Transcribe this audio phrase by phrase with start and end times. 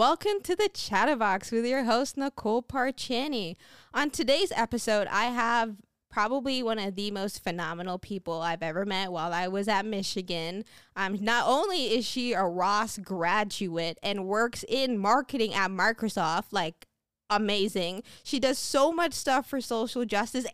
[0.00, 3.56] Welcome to the Chatta Box with your host, Nicole Parchani.
[3.92, 5.76] On today's episode, I have
[6.10, 10.64] probably one of the most phenomenal people I've ever met while I was at Michigan.
[10.96, 16.86] Um, not only is she a Ross graduate and works in marketing at Microsoft, like
[17.28, 18.02] amazing.
[18.22, 20.46] She does so much stuff for social justice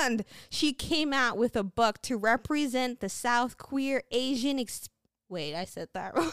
[0.00, 4.88] and she came out with a book to represent the South queer Asian ex-
[5.28, 6.32] Wait, I said that wrong.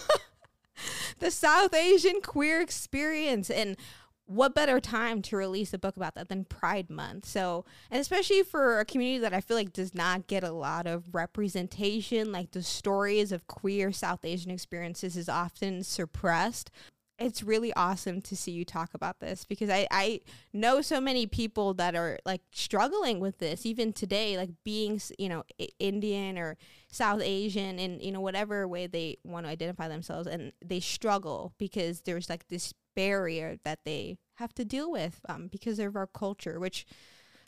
[1.19, 3.77] The South Asian queer experience and
[4.25, 7.25] what better time to release a book about that than Pride Month?
[7.25, 10.87] So, and especially for a community that I feel like does not get a lot
[10.87, 16.71] of representation, like the stories of queer South Asian experiences is often suppressed.
[17.21, 20.21] It's really awesome to see you talk about this because I, I
[20.53, 25.29] know so many people that are like struggling with this even today, like being, you
[25.29, 25.43] know,
[25.79, 26.57] Indian or
[26.91, 30.27] South Asian in, you know, whatever way they want to identify themselves.
[30.27, 35.47] And they struggle because there's like this barrier that they have to deal with um,
[35.47, 36.85] because of our culture, which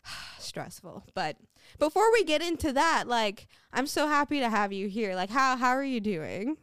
[0.38, 1.04] stressful.
[1.14, 1.36] But
[1.78, 5.14] before we get into that, like I'm so happy to have you here.
[5.14, 6.56] Like how how are you doing?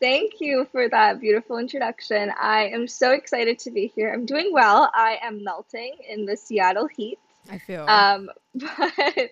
[0.00, 2.32] Thank you for that beautiful introduction.
[2.38, 4.12] I am so excited to be here.
[4.12, 4.90] I'm doing well.
[4.94, 7.18] I am melting in the Seattle heat.
[7.50, 7.86] I feel.
[7.88, 9.30] Um, but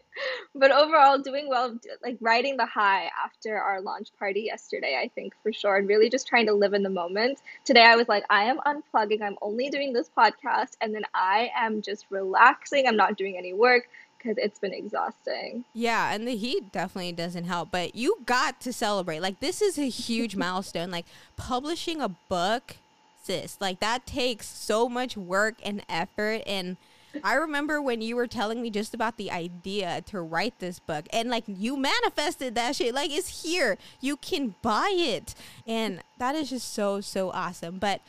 [0.55, 1.79] but overall, doing well.
[2.03, 4.99] Like riding the high after our launch party yesterday.
[5.03, 7.41] I think for sure, and really just trying to live in the moment.
[7.65, 9.23] Today, I was like, I am unplugging.
[9.23, 12.87] I'm only doing this podcast, and then I am just relaxing.
[12.87, 13.89] I'm not doing any work
[14.25, 15.65] because it's been exhausting.
[15.75, 19.21] Yeah, and the heat definitely doesn't help, but you got to celebrate.
[19.21, 20.91] Like this is a huge milestone.
[20.91, 22.77] Like publishing a book,
[23.23, 23.59] sis.
[23.61, 26.77] Like that takes so much work and effort and
[27.23, 31.07] I remember when you were telling me just about the idea to write this book
[31.13, 32.93] and like you manifested that shit.
[32.93, 33.79] Like it's here.
[34.01, 35.37] You can buy it.
[35.65, 37.79] And that is just so so awesome.
[37.79, 38.01] But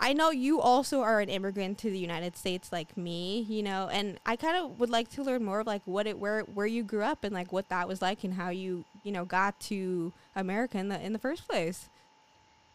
[0.00, 3.88] I know you also are an immigrant to the United States like me, you know,
[3.92, 6.66] and I kind of would like to learn more of like what it where where
[6.66, 9.60] you grew up and like what that was like and how you, you know, got
[9.62, 11.90] to America in the in the first place.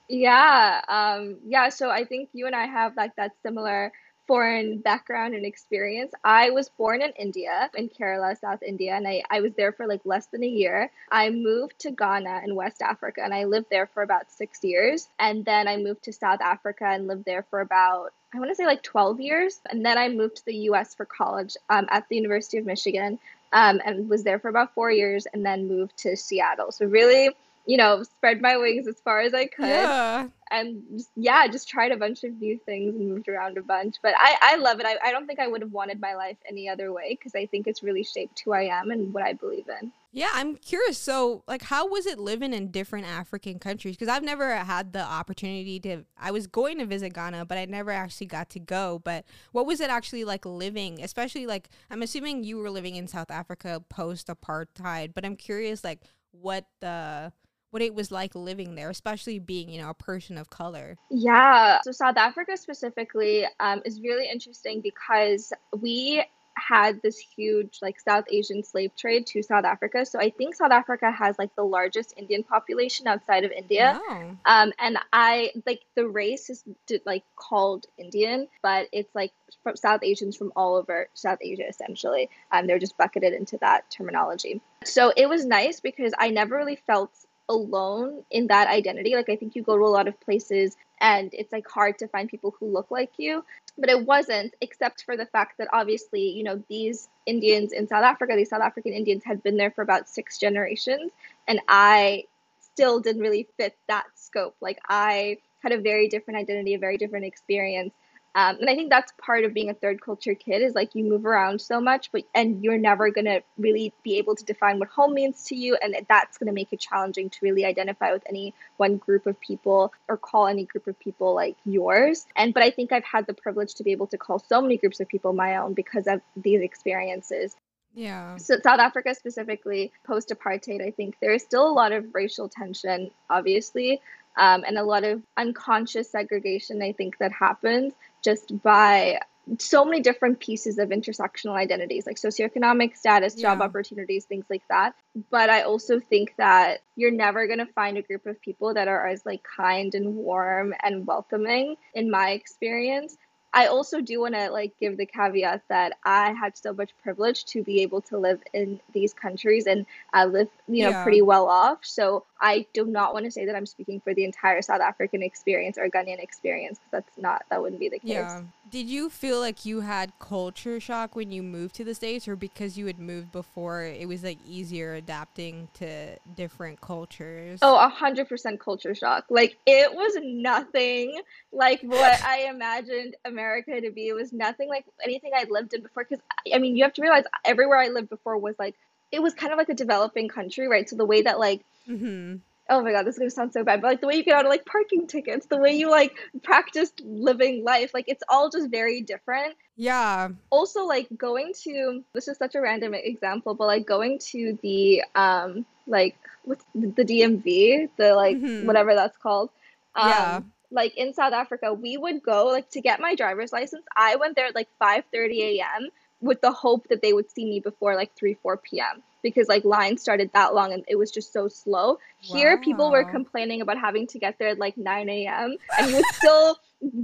[0.07, 1.69] Yeah, um, yeah.
[1.69, 3.91] So I think you and I have like that similar
[4.27, 6.13] foreign background and experience.
[6.23, 9.87] I was born in India, in Kerala, South India, and I, I was there for
[9.87, 10.91] like less than a year.
[11.11, 15.07] I moved to Ghana in West Africa and I lived there for about six years.
[15.19, 18.55] And then I moved to South Africa and lived there for about I want to
[18.55, 19.61] say like 12 years.
[19.69, 23.17] And then I moved to the US for college um, at the University of Michigan
[23.53, 26.71] um, and was there for about four years and then moved to Seattle.
[26.71, 27.29] So, really,
[27.65, 29.67] you know, spread my wings as far as I could.
[29.67, 30.27] Yeah.
[30.51, 33.95] And just, yeah, just tried a bunch of new things and moved around a bunch.
[34.03, 34.85] But I, I love it.
[34.85, 37.47] I, I don't think I would have wanted my life any other way because I
[37.47, 39.91] think it's really shaped who I am and what I believe in.
[40.11, 40.97] Yeah, I'm curious.
[40.97, 43.97] So, like, how was it living in different African countries?
[43.97, 46.05] Because I've never had the opportunity to.
[46.17, 49.01] I was going to visit Ghana, but I never actually got to go.
[49.03, 51.01] But what was it actually like living?
[51.01, 55.13] Especially like, I'm assuming you were living in South Africa post apartheid.
[55.15, 56.01] But I'm curious, like,
[56.31, 57.33] what the
[57.75, 60.95] what it was like living there, especially being, you know, a person of color.
[61.09, 61.81] Yeah.
[61.83, 68.23] So South Africa specifically um, is really interesting because we had this huge like South
[68.31, 70.05] Asian slave trade to South Africa.
[70.05, 73.99] So I think South Africa has like the largest Indian population outside of India.
[74.07, 74.37] Wow.
[74.45, 76.63] Um, and I like the race is
[77.05, 79.33] like called Indian, but it's like
[79.63, 82.29] from South Asians from all over South Asia essentially.
[82.53, 84.61] Um, they're just bucketed into that terminology.
[84.85, 87.11] So it was nice because I never really felt
[87.49, 89.15] alone in that identity.
[89.15, 92.07] Like I think you go to a lot of places and it's like hard to
[92.07, 93.43] find people who look like you.
[93.77, 98.03] But it wasn't, except for the fact that obviously, you know, these Indians in South
[98.03, 101.11] Africa, these South African Indians had been there for about six generations.
[101.47, 102.23] And I
[102.61, 104.55] still didn't really fit that scope.
[104.61, 107.93] Like I had a very different identity, a very different experience.
[108.35, 111.05] Um, and I think that's part of being a third culture kid is like you
[111.05, 114.89] move around so much, but and you're never gonna really be able to define what
[114.89, 118.53] home means to you, and that's gonna make it challenging to really identify with any
[118.75, 122.27] one group of people or call any group of people like yours.
[122.35, 124.77] And but I think I've had the privilege to be able to call so many
[124.77, 127.55] groups of people my own because of these experiences.
[127.93, 128.35] Yeah.
[128.35, 132.49] So South Africa specifically, post apartheid, I think there is still a lot of racial
[132.49, 134.01] tension, obviously,
[134.37, 136.81] um, and a lot of unconscious segregation.
[136.81, 137.93] I think that happens
[138.25, 139.19] just by
[139.59, 143.65] so many different pieces of intersectional identities like socioeconomic status job Yeah.
[143.65, 144.95] opportunities things like that
[145.29, 148.87] but i also think that you're never going to find a group of people that
[148.87, 153.15] are as like kind and warm and welcoming in my experience
[153.57, 157.45] I also do want to like give the caveat that I had so much privilege
[157.45, 161.03] to be able to live in these countries and I live, you know, Yeah.
[161.03, 161.79] pretty well off.
[161.83, 165.23] So I do not want to say that I'm speaking for the entire South African
[165.23, 168.09] experience or Ghanaian experience because that's not that wouldn't be the case.
[168.09, 168.41] Yeah.
[168.69, 172.35] Did you feel like you had culture shock when you moved to the States or
[172.35, 177.59] because you had moved before it was like easier adapting to different cultures?
[177.61, 179.25] Oh, a hundred percent culture shock.
[179.29, 181.21] Like it was nothing
[181.53, 184.07] like what I imagined America to be.
[184.07, 186.05] It was nothing like anything I'd lived in before.
[186.09, 186.23] Because
[186.53, 188.75] I mean, you have to realize everywhere I lived before was like
[189.11, 190.89] it was kind of like a developing country, right?
[190.89, 192.37] So the way that like Mm-hmm.
[192.69, 194.35] oh my god, this is gonna sound so bad, but like the way you get
[194.35, 198.49] out of like parking tickets, the way you like practice living life, like it's all
[198.49, 200.29] just very different Yeah.
[200.49, 205.03] also like going to this is such a random example but like going to the
[205.15, 206.15] um like
[206.45, 208.65] with the DMV the like Mhm.
[208.65, 209.49] whatever that's called
[209.95, 210.39] um Yeah.
[210.71, 214.35] like in South Africa we would go like to get my driver's license I went
[214.35, 215.89] there at like 5:30 a.m.
[216.21, 219.03] with the hope that they would see me before like 3 4 p.m.
[219.25, 223.03] because like lines started that long and it was just so slow here people were
[223.03, 225.57] complaining about having to get there at like 9 a.m.
[225.79, 226.59] and you would still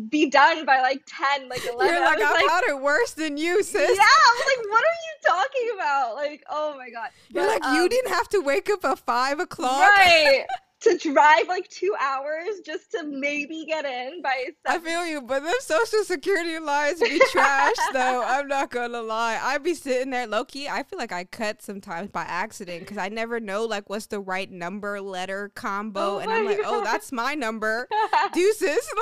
[0.10, 3.98] be done by like 10 like 11 You're like, I've like worse than you, sis.
[3.98, 4.04] yeah.
[4.04, 6.16] I was like, what are you talking about?
[6.16, 7.10] Like, oh my god.
[7.30, 9.90] You're But, like, you um, didn't have to wake up at five o'clock.
[9.90, 10.46] right
[10.82, 15.44] to drive like two hours just to maybe get in by I feel you, but
[15.44, 18.24] them social security lines be trash though.
[18.24, 19.40] I'm not gonna lie.
[19.42, 20.68] I'd be sitting there low key.
[20.68, 24.20] I feel like I cut sometimes by accident because I never know like what's the
[24.20, 27.88] right number letter combo, Oh and I'm like, oh, that's my number.
[28.34, 28.94] Deuces.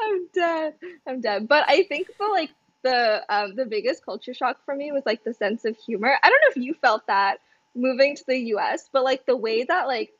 [0.00, 0.74] I'm dead.
[1.06, 1.48] I'm dead.
[1.48, 2.50] But I think the like
[2.82, 6.14] the um the biggest culture shock for me was like the sense of humor.
[6.22, 7.38] I don't know if you felt that
[7.78, 10.12] moving to the US, but like the way that like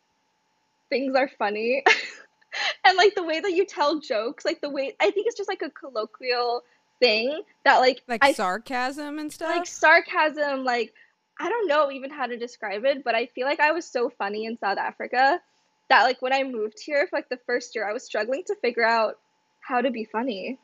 [0.88, 1.82] things are funny
[2.84, 5.48] and like the way that you tell jokes, like the way I think it's just
[5.48, 6.62] like a colloquial
[7.00, 9.54] thing that like like I sarcasm and stuff.
[9.54, 10.92] like sarcasm like
[11.40, 14.10] i don't know even how to describe it but i feel like i was so
[14.10, 15.40] funny in south africa
[15.88, 18.54] that like when i moved here for like the first year i was struggling to
[18.56, 19.18] figure out
[19.60, 20.58] how to be funny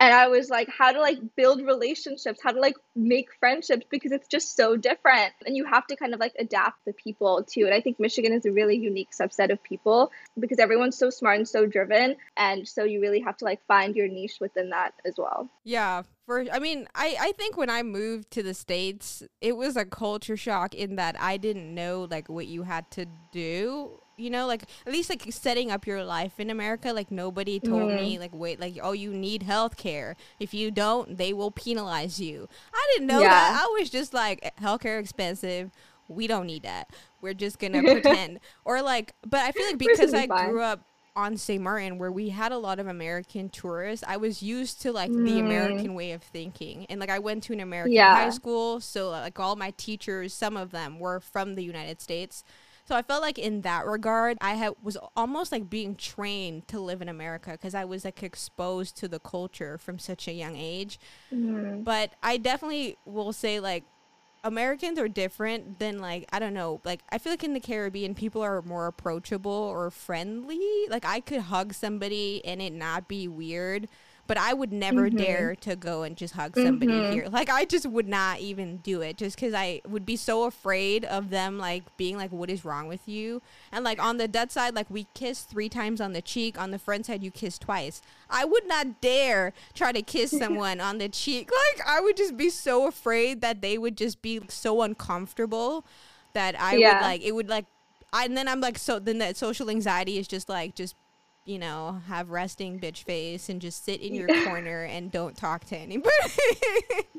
[0.00, 4.12] and i was like how to like build relationships how to like make friendships because
[4.12, 5.32] it's just so different.
[5.46, 8.32] And you have to kind of like adapt the people to it i think michigan
[8.32, 12.16] is a really unique subset of people because everyone's so smart and so driven.
[12.36, 15.48] And so you really have to like find your niche within that as well.
[15.64, 19.76] Yeah, for I mean, I I think when I moved to the states, it was
[19.76, 24.00] a culture shock in that I didn't know like what you had to do.
[24.20, 27.92] You know, like at least like setting up your life in America, like nobody told
[27.92, 30.16] me like wait, like oh you need health care.
[30.38, 32.48] If you don't, they will penalize you.
[32.74, 33.52] I didn't know that.
[33.52, 35.70] I was just like healthcare expensive.
[36.08, 36.90] We don't need that.
[37.20, 38.40] We're just gonna pretend.
[38.64, 40.26] Or like but I feel like because I fine.
[40.26, 40.84] grew up
[41.16, 41.62] on St.
[41.62, 45.38] Martin where we had a lot of American tourists, I was used to like the
[45.38, 45.40] Mm.
[45.40, 46.86] American way of thinking.
[46.88, 48.10] And like I went to an American Yeah.
[48.10, 52.44] high school, so like all my teachers, some of them were from the United States.
[52.90, 56.80] So I felt like in that regard, I had was almost like being trained to
[56.80, 60.56] live in America because I was like exposed to the culture from such a young
[60.56, 60.98] age.
[61.32, 61.84] Mm.
[61.84, 63.84] But I definitely will say like
[64.42, 68.16] Americans are different than like I don't know like I feel like in the Caribbean
[68.16, 70.58] people are more approachable or friendly
[70.88, 73.86] like I could hug somebody and it not be weird
[74.30, 75.18] but I would never Mhm.
[75.18, 77.12] dare to go and just hug somebody Mhm.
[77.12, 80.44] here like I just would not even do it just cuz I would be so
[80.44, 84.28] afraid of them like being like what is wrong with you and like on the
[84.28, 87.32] Dutch side like we kiss 3 times on the cheek on the front side you
[87.32, 88.00] kiss twice
[88.30, 91.50] I would not dare try to kiss someone on the cheek.
[91.50, 95.84] Like I would just be so afraid that they would just be so uncomfortable
[96.34, 97.66] that I would like it would like
[98.12, 100.94] I and then I'm like so then that social anxiety is just like just
[101.44, 105.64] you know, have resting bitch face and just sit in your corner and don't talk
[105.66, 106.10] to anybody.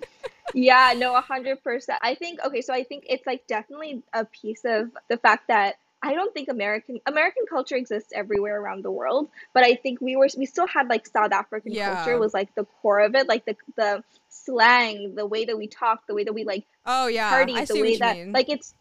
[0.53, 1.99] Yeah, no, a hundred percent.
[2.01, 5.75] I think okay, so I think it's like definitely a piece of the fact that
[6.03, 10.17] I don't think American American culture exists everywhere around the world, but I think we
[10.17, 11.93] were we still had like South African Yeah.
[11.95, 15.67] culture was like the core of it, like the the slang, the way that we
[15.67, 18.33] talk, the way that we like oh yeah, party, the way that mean.
[18.33, 18.73] like it's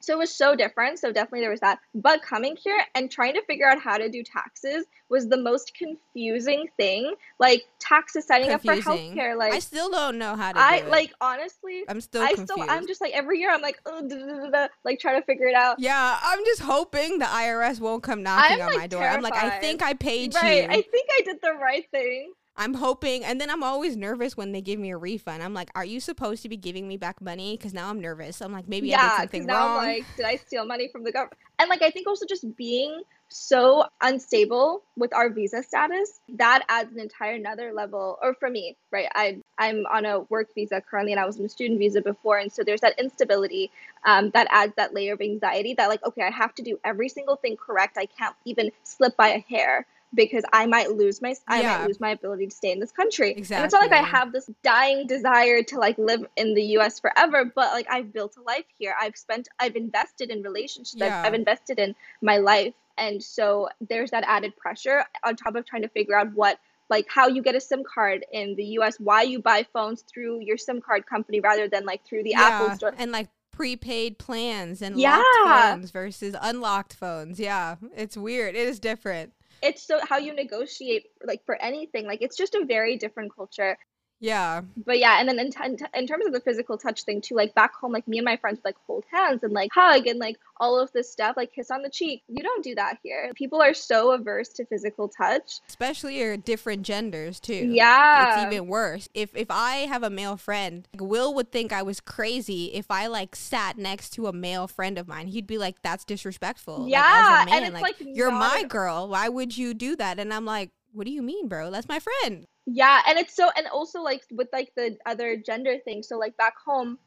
[0.00, 0.98] so it was so different.
[0.98, 1.78] So definitely there was that.
[1.94, 5.72] But coming here and trying to figure out how to do taxes was the most
[5.74, 7.14] confusing thing.
[7.38, 9.16] Like taxes signing up for Confusing.
[9.16, 10.90] healthcare, like I still don't know how to I do it.
[10.90, 12.52] like honestly I'm still I confused.
[12.52, 15.20] still I'm just like every year I'm like oh, da, da, da, da, like trying
[15.20, 15.76] to figure it out.
[15.80, 19.02] yeah, I'm just hoping the IRS won't come knocking on like, my door.
[19.02, 20.62] I'm like, I think I paid Right.
[20.62, 20.68] you.
[20.68, 22.32] I think I did the right thing.
[22.58, 25.42] I'm hoping, and then I'm always nervous when they give me a refund.
[25.42, 27.56] I'm like, are you supposed to be giving me back money?
[27.56, 28.42] Because now I'm nervous.
[28.42, 29.78] I'm like, maybe I did yeah, something now wrong.
[29.78, 31.38] I'm like, did I steal money from the government?
[31.60, 36.92] And like I think also just being so unstable with our visa status that adds
[36.92, 41.12] an entire another level or for me right i i'm on a work visa currently
[41.12, 43.70] and i was on a student visa before and so there's that instability
[44.06, 47.08] um, that adds that layer of anxiety that like okay i have to do every
[47.08, 51.34] single thing correct i can't even slip by a hair because I might lose my
[51.46, 51.78] I yeah.
[51.78, 53.32] might lose my ability to stay in this country.
[53.32, 53.56] Exactly.
[53.56, 56.98] And it's not like I have this dying desire to like live in the US
[56.98, 58.94] forever, but like I've built a life here.
[59.00, 60.96] I've spent I've invested in relationships.
[60.96, 61.20] Yeah.
[61.20, 62.74] I've, I've invested in my life.
[62.96, 66.58] And so there's that added pressure on top of trying to figure out what
[66.90, 70.40] like how you get a SIM card in the US, why you buy phones through
[70.40, 72.40] your SIM card company rather than like through the yeah.
[72.40, 72.94] Apple store.
[72.96, 75.16] And like prepaid plans and yeah.
[75.16, 77.38] locked phones versus unlocked phones.
[77.38, 78.54] Yeah, it's weird.
[78.54, 82.64] It is different it's so how you negotiate like for anything like it's just a
[82.66, 83.76] very different culture
[84.20, 84.62] yeah.
[84.84, 87.54] But yeah, and then in, t- in terms of the physical touch thing too, like
[87.54, 90.18] back home, like me and my friends would like hold hands and like hug and
[90.18, 92.22] like all of this stuff, like kiss on the cheek.
[92.28, 93.30] You don't do that here.
[93.34, 97.70] People are so averse to physical touch, especially your different genders too.
[97.70, 99.08] Yeah, it's even worse.
[99.14, 103.06] If if I have a male friend, Will would think I was crazy if I
[103.06, 105.28] like sat next to a male friend of mine.
[105.28, 109.08] He'd be like, "That's disrespectful." Yeah, like, man, and it's like, like you're my girl.
[109.08, 110.18] Why would you do that?
[110.18, 111.70] And I'm like, what do you mean, bro?
[111.70, 112.46] That's my friend.
[112.70, 116.02] Yeah, and it's so and also like with like the other gender thing.
[116.02, 116.98] So like back home,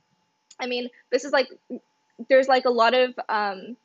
[0.59, 1.49] I mean, this is like
[2.29, 3.77] there's like a lot of um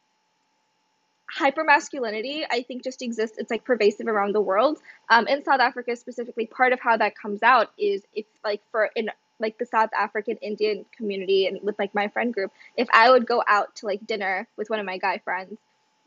[1.37, 4.78] hypermasculinity i think just exists it's like pervasive around the world
[5.11, 8.90] um, in south africa specifically part of how that comes out is if like for
[8.95, 13.11] in like the south african indian community and with like my friend group if i
[13.11, 15.59] would go out to like dinner with one of my guy friends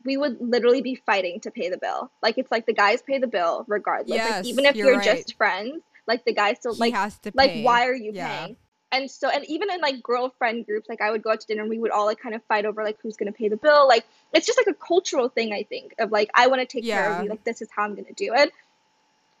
[0.04, 2.10] we would literally be fighting to pay the bill.
[2.22, 4.16] Like it's like the guys pay the bill regardless.
[4.16, 5.04] Yes, like even if you're, you're right.
[5.04, 8.38] just friends, like the guy still he like has to like why are you yeah.
[8.38, 8.56] paying?
[8.92, 11.62] And so and even in like girlfriend groups, like I would go out to dinner
[11.62, 13.86] and we would all like kind of fight over like who's gonna pay the bill.
[13.86, 16.84] Like it's just like a cultural thing I think of like I want to take
[16.84, 17.02] yeah.
[17.02, 17.30] care of you.
[17.30, 18.52] Like this is how I'm gonna do it.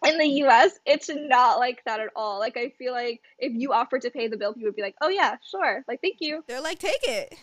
[0.06, 2.38] In the US, it's not like that at all.
[2.38, 4.96] Like I feel like if you offer to pay the bill, people would be like,
[5.02, 5.84] "Oh yeah, sure.
[5.86, 7.34] Like thank you." They're like, "Take it."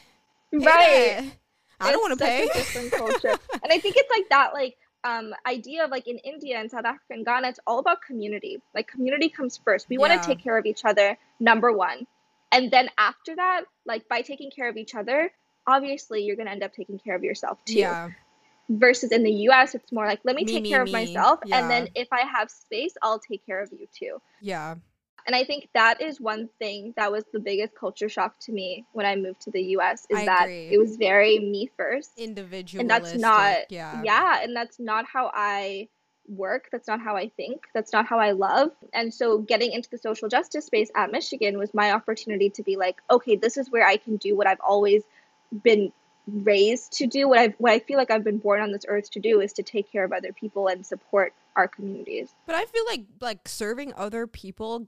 [0.51, 1.17] Pay right.
[1.19, 1.23] That.
[1.79, 2.47] I don't want to pay.
[2.53, 6.59] different culture, and I think it's like that, like um, idea of like in India
[6.59, 8.61] and South Africa and Ghana, it's all about community.
[8.73, 9.87] Like community comes first.
[9.89, 10.01] We yeah.
[10.01, 12.07] want to take care of each other, number one,
[12.51, 15.31] and then after that, like by taking care of each other,
[15.67, 17.79] obviously you're gonna end up taking care of yourself too.
[17.79, 18.09] Yeah.
[18.69, 20.89] Versus in the U.S., it's more like let me, me take me, care me.
[20.89, 21.59] of myself, yeah.
[21.59, 24.21] and then if I have space, I'll take care of you too.
[24.41, 24.75] Yeah.
[25.27, 28.85] And I think that is one thing that was the biggest culture shock to me
[28.93, 30.69] when I moved to the US is I that agree.
[30.71, 32.11] it was very me first.
[32.17, 32.79] Individual.
[32.79, 34.01] And that's not yeah.
[34.03, 35.89] yeah, and that's not how I
[36.29, 36.69] work.
[36.71, 37.65] That's not how I think.
[37.73, 38.71] That's not how I love.
[38.93, 42.77] And so getting into the social justice space at Michigan was my opportunity to be
[42.77, 45.03] like, okay, this is where I can do what I've always
[45.63, 45.91] been
[46.27, 49.09] raised to do what I what I feel like I've been born on this earth
[49.11, 52.35] to do is to take care of other people and support our communities.
[52.45, 54.87] But I feel like like serving other people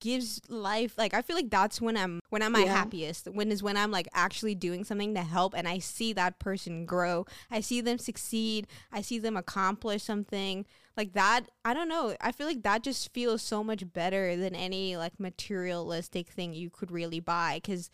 [0.00, 2.74] gives life like I feel like that's when I'm when I'm my yeah.
[2.74, 3.28] happiest.
[3.28, 6.86] When is when I'm like actually doing something to help and I see that person
[6.86, 7.26] grow.
[7.50, 8.66] I see them succeed.
[8.92, 10.66] I see them accomplish something.
[10.96, 12.16] Like that, I don't know.
[12.20, 16.70] I feel like that just feels so much better than any like materialistic thing you
[16.70, 17.90] could really buy cuz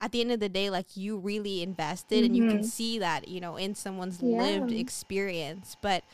[0.00, 2.24] at the end of the day like you really invested mm-hmm.
[2.24, 2.66] and you can mm-hmm.
[2.66, 4.38] see that, you know, in someone's yeah.
[4.38, 5.76] lived experience.
[5.82, 6.04] But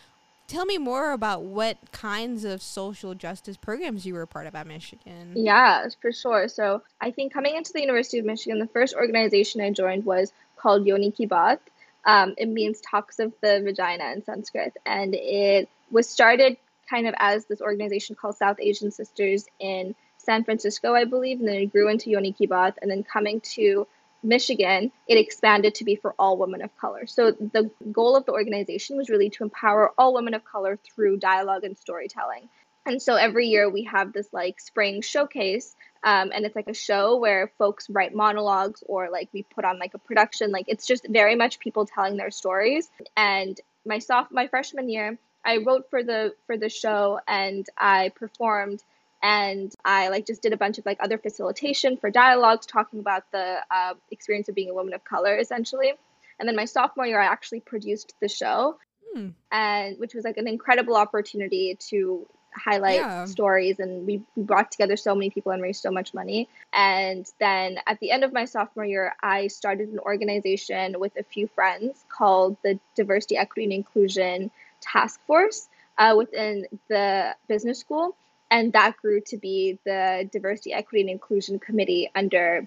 [0.46, 4.66] tell me more about what kinds of social justice programs you were part of at
[4.66, 5.32] Michigan.
[5.34, 6.48] Yeah, for sure.
[6.48, 10.32] So I think coming into the University of Michigan, the first organization I joined was
[10.56, 11.58] called Yoni Ki Baat.
[12.04, 16.56] Um, it means talks of the vagina in Sanskrit, and it was started
[16.88, 21.48] kind of as this organization called South Asian Sisters in San Francisco, I believe, and
[21.48, 23.86] then it grew into Yoni Ki Baat, and then coming to
[24.26, 27.06] Michigan, it expanded to be for all women of color.
[27.06, 31.18] So the goal of the organization was really to empower all women of color through
[31.18, 32.49] dialogue and storytelling.
[32.87, 36.75] And so every year we have this like spring showcase, um, and it's like a
[36.75, 40.52] show where folks write monologues or like we put on like a production.
[40.52, 42.88] Like it's just very much people telling their stories.
[43.16, 48.11] And my soft my freshman year, I wrote for the for the show and I
[48.11, 48.85] performed
[49.23, 53.30] and I like just did a bunch of like other facilitation for dialogues talking about
[53.32, 55.92] the uh, experience of being a woman of color essentially.
[56.38, 58.78] And then my sophomore year, I actually produced the show,
[59.14, 59.28] hmm.
[59.50, 63.25] and which was like an incredible opportunity to highlight yeah.
[63.26, 67.30] stories and we, we brought together so many people and raised so much money and
[67.38, 71.46] then at the end of my sophomore year i started an organization with a few
[71.49, 75.68] friends called the diversity equity and inclusion task force
[75.99, 78.16] uh, within the business school
[78.50, 82.66] and that grew to be the diversity equity and inclusion committee under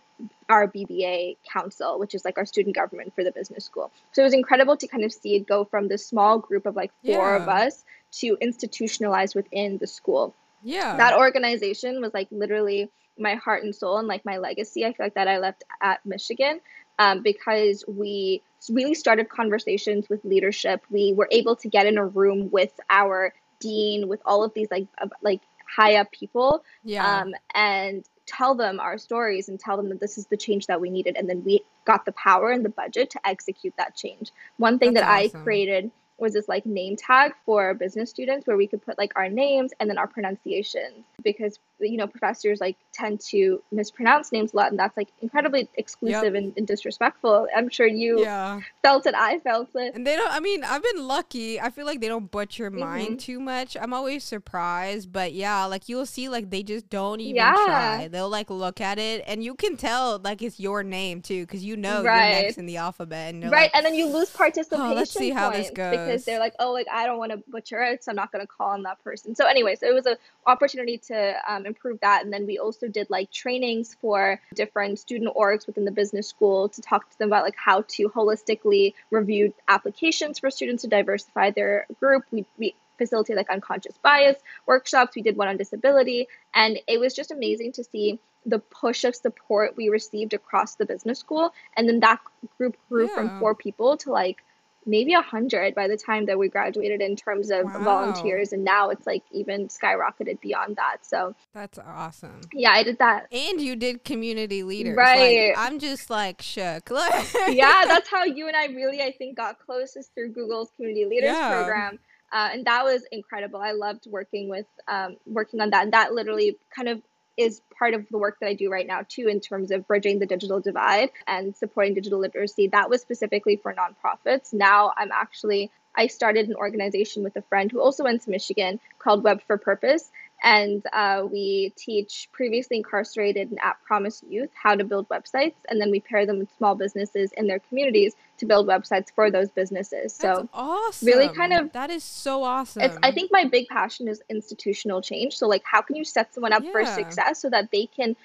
[0.50, 3.92] our bba council which is like our student government for the business school.
[4.12, 6.76] So it was incredible to kind of see it go from this small group of
[6.76, 7.42] like four yeah.
[7.42, 7.84] of us
[8.20, 10.36] to institutionalize within the school.
[10.64, 10.98] Yeah.
[10.98, 15.06] That organization was like literally my heart and soul and like my legacy i feel
[15.06, 16.62] like that i left at michigan
[17.00, 20.84] um, because we really started conversations with leadership.
[20.92, 24.68] We were able to get in a room with our dean with all of these
[24.70, 24.88] like
[25.22, 25.42] like
[25.76, 27.22] high up people yeah.
[27.22, 30.80] um, and tell them our stories and tell them that this is the change that
[30.80, 34.32] we needed and then we got the power and the budget to execute that change
[34.58, 35.42] one thing That's that awesome.
[35.42, 39.12] i created was this like name tag for business students where we could put like
[39.16, 44.54] our names and then our pronunciations because you know professors like tend to mispronounce names
[44.54, 46.36] a lot and that's like incredibly exclusive yep.
[46.36, 48.60] and, and, disrespectful i'm sure you yeah.
[48.82, 51.86] felt it i felt it and they don't i mean i've been lucky i feel
[51.86, 52.80] like they don't butcher mm-hmm.
[52.80, 57.22] mine too much i'm always surprised but yeah like you'll see like they just don't
[57.22, 57.54] even yeah.
[57.54, 61.46] try they'll like look at it and you can tell like it's your name too
[61.46, 62.34] because you know right.
[62.34, 65.12] you're next in the alphabet and right like, and then you lose participation oh, let's
[65.12, 68.04] see how this goes because they're like oh like i don't want to butcher it
[68.04, 70.16] so i'm not going to call on that person so anyway so it was an
[70.50, 72.24] opportunity to um, improve that.
[72.24, 76.70] And then we also did like trainings for different student orgs within the business school
[76.70, 81.52] to talk to them about like how to holistically review applications for students to diversify
[81.52, 82.24] their group.
[82.32, 85.16] We, we facilitate like unconscious bias workshops.
[85.16, 86.28] We did one on disability.
[86.54, 90.86] And it was just amazing to see the push of support we received across the
[90.86, 91.54] business school.
[91.78, 92.20] And then that
[92.58, 93.16] group grew yeah.
[93.16, 94.44] from four people to like
[94.86, 97.84] maybe a hundred by the time that we graduated in terms of wow.
[97.84, 102.98] volunteers and now it's like even skyrocketed beyond that so that's awesome yeah i did
[102.98, 107.12] that and you did community leaders right like, i'm just like shook Look.
[107.50, 111.32] yeah that's how you and i really i think got closest through google's community leaders
[111.32, 111.50] yeah.
[111.50, 112.00] program
[112.32, 116.14] uh, and that was incredible i loved working with um, working on that and that
[116.14, 117.02] literally kind of
[117.40, 120.20] is part of the work that I do right now too in terms of bridging
[120.20, 122.68] the digital divide and supporting digital literacy.
[122.68, 124.54] That was specifically for nonprofits.
[124.54, 128.80] Now I'm actually I started an organization with a friend who also went to Michigan
[129.00, 130.12] called Web for Purpose
[130.44, 135.82] and uh, we teach previously incarcerated and at promise youth how to build websites and
[135.82, 139.50] then we pair them with small businesses in their communities to build websites for those
[139.50, 140.18] businesses.
[140.18, 141.06] That's so awesome.
[141.06, 145.02] really kind of that is so awesome it's i think my big passion is institutional
[145.02, 145.36] change.
[145.36, 146.72] So like how can you set someone up yeah.
[146.72, 148.16] for success so that they can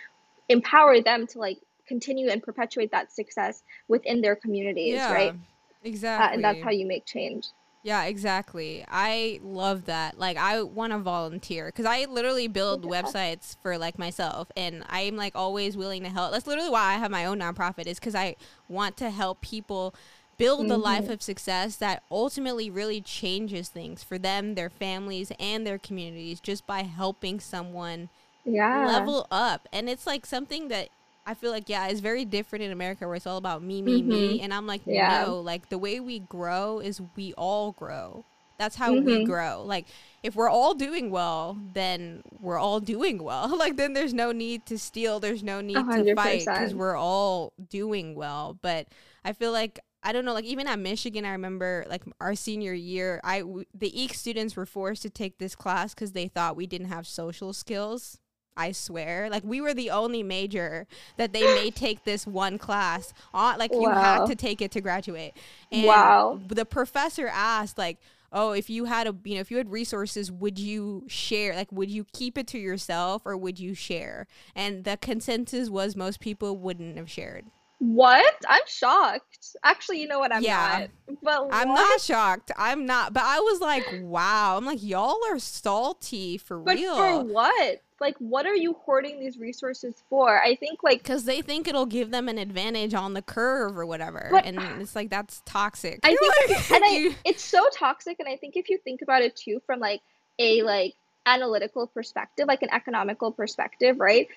[0.48, 5.34] empower them to like continue and perpetuate that success within their communities yeah, right?
[5.82, 7.48] Exactly uh, and that's how you make change
[7.84, 8.82] yeah, exactly.
[8.88, 10.18] I love that.
[10.18, 13.02] Like, I want to volunteer because I literally build yeah.
[13.02, 16.32] websites for like myself, and I'm like always willing to help.
[16.32, 18.36] That's literally why I have my own nonprofit is because I
[18.70, 19.94] want to help people
[20.38, 20.68] build mm-hmm.
[20.70, 21.12] the life mm-hmm.
[21.12, 26.66] of success that ultimately really changes things for them, their families, and their communities just
[26.66, 28.08] by helping someone
[28.46, 28.86] yeah.
[28.86, 29.68] level up.
[29.74, 30.88] And it's like something that
[31.26, 34.00] I feel like yeah, it's very different in America where it's all about me, me,
[34.00, 34.08] mm-hmm.
[34.08, 35.24] me, and I'm like, yeah.
[35.24, 38.24] no, like the way we grow is we all grow.
[38.58, 39.06] That's how mm-hmm.
[39.06, 39.62] we grow.
[39.64, 39.86] Like
[40.22, 43.56] if we're all doing well, then we're all doing well.
[43.58, 46.04] like then there's no need to steal, there's no need 100%.
[46.04, 48.58] to fight because we're all doing well.
[48.60, 48.88] But
[49.24, 52.74] I feel like I don't know, like even at Michigan, I remember like our senior
[52.74, 56.56] year, I w- the EEC students were forced to take this class because they thought
[56.56, 58.20] we didn't have social skills.
[58.56, 59.28] I swear.
[59.30, 60.86] Like we were the only major
[61.16, 63.80] that they may take this one class on like wow.
[63.80, 65.34] you had to take it to graduate.
[65.72, 66.40] And wow.
[66.46, 67.98] the professor asked like,
[68.32, 71.54] "Oh, if you had a, you know, if you had resources, would you share?
[71.54, 75.96] Like would you keep it to yourself or would you share?" And the consensus was
[75.96, 77.46] most people wouldn't have shared.
[77.78, 78.34] What?
[78.48, 79.56] I'm shocked.
[79.62, 80.32] Actually, you know what?
[80.32, 81.16] I'm yeah, not.
[81.22, 81.74] But I'm what?
[81.74, 82.50] not shocked.
[82.56, 83.12] I'm not.
[83.12, 84.56] But I was like, wow.
[84.56, 86.96] I'm like, y'all are salty for but real.
[86.96, 87.82] For what?
[88.00, 90.42] Like what are you hoarding these resources for?
[90.42, 93.86] I think like because they think it'll give them an advantage on the curve or
[93.86, 94.28] whatever.
[94.30, 96.00] But, and it's like that's toxic.
[96.02, 99.36] I think and I, it's so toxic and i think if you think about it
[99.36, 100.00] too from like
[100.38, 100.94] a like
[101.26, 104.28] analytical perspective like an economical perspective right?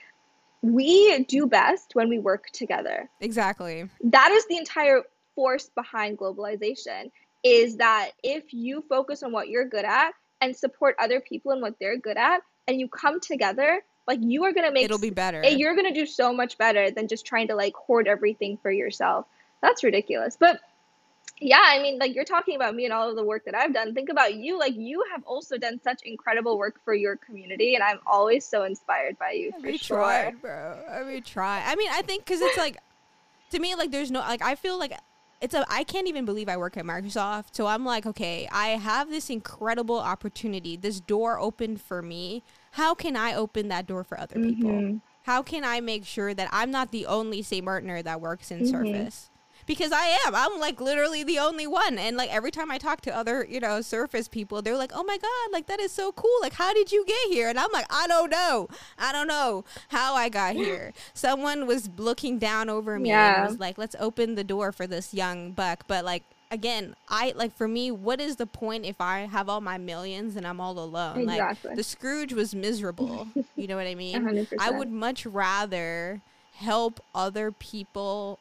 [0.63, 3.10] We do best when we work together.
[3.22, 3.88] Exactly.
[4.04, 5.04] That is the entire
[5.36, 7.12] force behind globalization
[7.43, 11.62] is that if you focus on what you're good at and support other people in
[11.62, 15.10] what they're good at and you come together, like you are gonna make it'll be
[15.10, 15.44] better.
[15.44, 19.26] You're gonna do so much better than just trying to like hoard everything for yourself.
[19.62, 20.38] That's ridiculous.
[20.40, 20.62] But
[21.40, 23.74] yeah, I mean, like you're talking about me and all of the work that I've
[23.74, 23.94] done.
[23.94, 24.58] Think about you.
[24.58, 28.64] Like you have also done such incredible work for your community, and I'm always so
[28.64, 29.54] inspired by you.
[29.62, 29.98] We sure.
[29.98, 30.80] tried, bro.
[30.90, 31.64] I mean, try.
[31.66, 32.78] I mean, I think because it's like,
[33.52, 34.94] to me, like there's no like I feel like
[35.42, 37.48] it's a I can't even believe I work at Microsoft.
[37.52, 40.76] So I'm like, okay, I have this incredible opportunity.
[40.76, 42.42] This door opened for me
[42.78, 44.70] how can I open that door for other people?
[44.70, 44.98] Mm-hmm.
[45.24, 47.66] How can I make sure that I'm not the only St.
[47.66, 48.70] Martiner that works in Mhm.
[48.72, 49.30] Surface?
[49.66, 50.34] Because I am.
[50.34, 51.98] I'm like literally the only one.
[51.98, 55.04] And like every time I talk to other, you know, Surface people, they're like, oh
[55.04, 56.38] my God, like that is so cool.
[56.42, 57.50] Like, how did you get here?
[57.50, 58.70] And I'm like, I don't know.
[58.98, 60.94] I don't know how I got here.
[61.13, 63.42] Someone was looking down over me Yeah.
[63.42, 65.84] and was like, let's open the door for this young buck.
[65.88, 69.62] But like, again, I like for me, what is the point if I have all
[69.62, 71.22] my millions and I'm all alone?
[71.22, 71.70] Exactly.
[71.70, 73.28] Like the Scrooge was miserable.
[73.56, 74.16] you know what I mean?
[74.26, 74.54] 100%.
[74.60, 76.22] I would much rather
[76.56, 78.40] help other people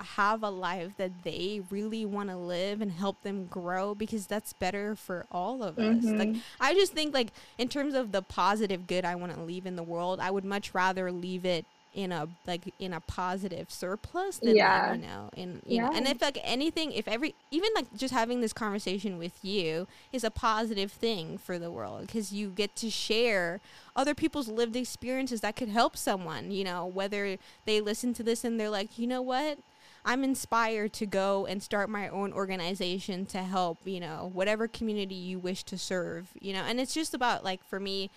[0.00, 4.54] have a life that they really want to live and help them grow because that's
[4.54, 6.04] better for all of us.
[6.04, 6.36] Like.
[6.58, 9.76] I just think like in terms of the positive good I want to leave in
[9.76, 14.38] the world, I would much rather leave it in a like in a positive surplus
[14.38, 14.90] than Yeah.
[14.90, 18.14] like, you know and you know and if like anything if every even like just
[18.14, 22.76] having this conversation with you is a positive thing for the world because you get
[22.76, 23.60] to share
[23.96, 28.44] other people's lived experiences that could help someone you know whether they listen to this
[28.44, 29.58] and they're like you know what
[30.04, 35.14] I'm inspired to go and start my own organization to help, you know, whatever community
[35.14, 36.62] you wish to serve, you know.
[36.62, 38.08] And it's just about like for me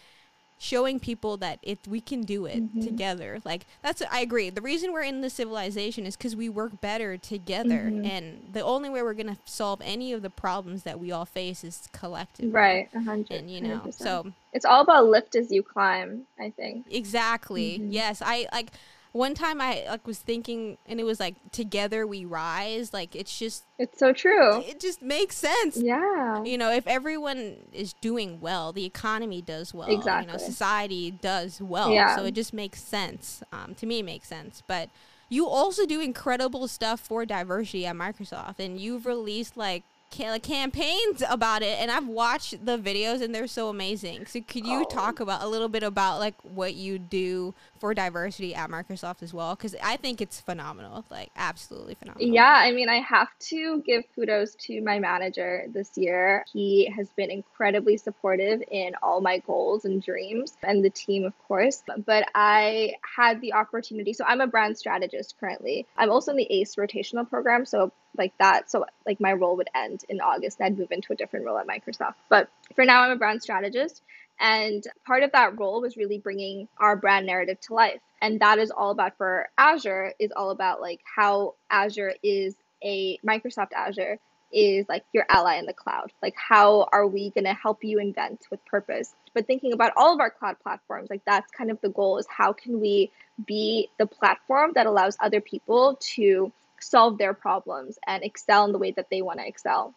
[0.63, 2.86] showing people that it we can do it Mhm.
[2.86, 3.41] together.
[3.43, 4.49] Like that's I agree.
[4.49, 8.08] The reason we're in this civilization is cuz we work better together Mhm.
[8.10, 11.26] and the only way we're going to solve any of the problems that we all
[11.26, 12.52] face is collectively.
[12.52, 13.32] Right, a hundred.
[13.41, 13.93] And you know, 100%.
[13.95, 16.28] so it's all about lift as you climb.
[16.39, 16.86] I think.
[16.89, 17.80] Exactly.
[17.80, 17.88] Mhm.
[17.91, 18.21] Yes.
[18.26, 18.71] I like
[19.13, 22.91] one time I like was thinking and it was like together we rise.
[22.93, 24.60] Like it's just It's so true.
[24.62, 25.78] it just makes sense.
[25.78, 26.43] Yeah.
[26.43, 29.88] You know, if everyone is doing well, the economy does well.
[29.88, 30.28] Exactly.
[30.28, 31.91] You know, society does well.
[31.91, 32.15] Yeah.
[32.15, 33.43] So it just makes sense.
[33.54, 34.63] Um, to me, it makes sense.
[34.67, 34.89] But
[35.30, 39.84] you also do incredible stuff for diversity at Microsoft, and you've released like.
[40.13, 44.39] Ca- like, campaigns about it and i've watched the videos and they're so amazing so
[44.41, 44.84] could you Oh.
[44.86, 49.34] talk about a little bit about like what you do for diversity at microsoft as
[49.34, 53.82] well because i think it's phenomenal like absolutely phenomenal Yeah, I mean, I have to
[53.86, 56.45] give kudos to my manager this year.
[56.52, 61.34] He has been incredibly supportive in all my goals and dreams, and the team, of
[61.47, 61.84] course.
[62.06, 64.13] But I had the opportunity.
[64.13, 65.86] So I'm a brand strategist currently.
[65.97, 67.65] I'm also in the ACE rotational program.
[67.65, 71.13] So like that, so like my role would end in August, and I'd move into
[71.13, 72.15] a different role at Microsoft.
[72.30, 74.02] But for now, I'm a brand strategist.
[74.39, 78.02] And part of that role was really bringing our brand narrative to life.
[78.21, 83.17] And that is all about for Azure is all about like how Azure is a
[83.19, 84.19] Microsoft Azure
[84.52, 86.12] is like your ally in the cloud.
[86.21, 89.13] Like how are we going to help you invent with purpose?
[89.34, 92.28] But thinking about all of our cloud platforms, like that's kind of the goal is
[92.30, 93.12] how can we
[93.45, 96.52] be the platform that allows other people to
[96.84, 99.93] solve their problems and excel in the way that they want to excel.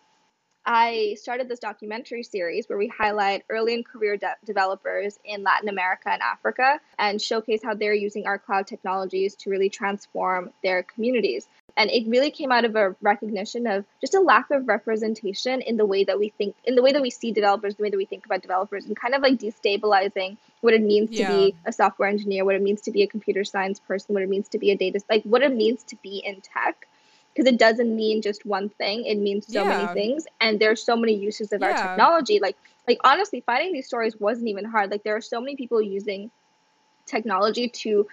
[0.68, 5.68] I started this documentary series where we highlight early in career de- developers in Latin
[5.68, 10.82] America and Africa and showcase how they're using our cloud technologies to really transform their
[10.82, 11.46] communities.
[11.76, 15.76] And it really came out of a recognition of just a lack of representation in
[15.76, 17.96] the way that we think, in the way that we see developers, the way that
[17.96, 21.18] we think about developers, and kind of like destabilizing what it means Yeah.
[21.18, 24.22] to be a software engineer, what it means to be a computer science person, what
[24.22, 26.86] it means to be a data, like what it means to be in tech
[27.34, 29.64] because it doesn't mean just one thing it means so Yeah.
[29.64, 32.56] many things and there's so many uses of our technology like
[32.88, 36.30] like honestly finding these stories wasn't even hard like there are so many people using
[37.06, 38.06] technology to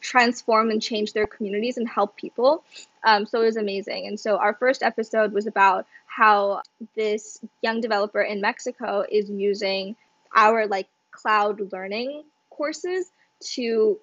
[0.00, 2.64] transform and change their communities and help people
[3.04, 6.62] um, so it was amazing and so our first episode was about how
[6.96, 9.96] this young developer in mexico is using
[10.34, 13.98] our like cloud learning courses to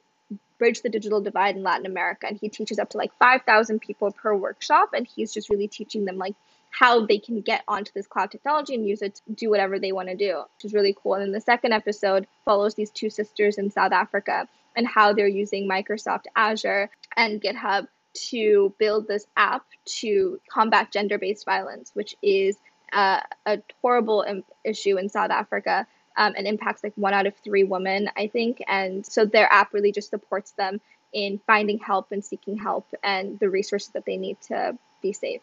[0.62, 2.28] bridge the digital divide in Latin America.
[2.28, 4.92] And he teaches up to like 5,000 people per workshop.
[4.94, 6.36] And he's just really teaching them like
[6.70, 9.92] how they can get onto this cloud technology and use it to do whatever they
[9.92, 11.16] want to do, which is really cool.
[11.16, 15.28] And then the second episode follows these two sisters in South Africa and how they're
[15.28, 22.16] using Microsoft Azure and GitHub to build this app to combat gender based violence, which
[22.22, 22.58] is
[22.94, 27.36] uh, a horrible im- issue in South Africa um, and impacts like one out of
[27.38, 28.62] three women, I think.
[28.68, 30.82] And so their app really just supports them
[31.14, 35.42] in finding help and seeking help and the resources that they need to be safe.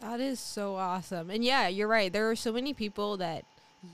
[0.00, 1.30] That is so awesome.
[1.30, 2.12] And yeah, you're right.
[2.12, 3.44] There are so many people that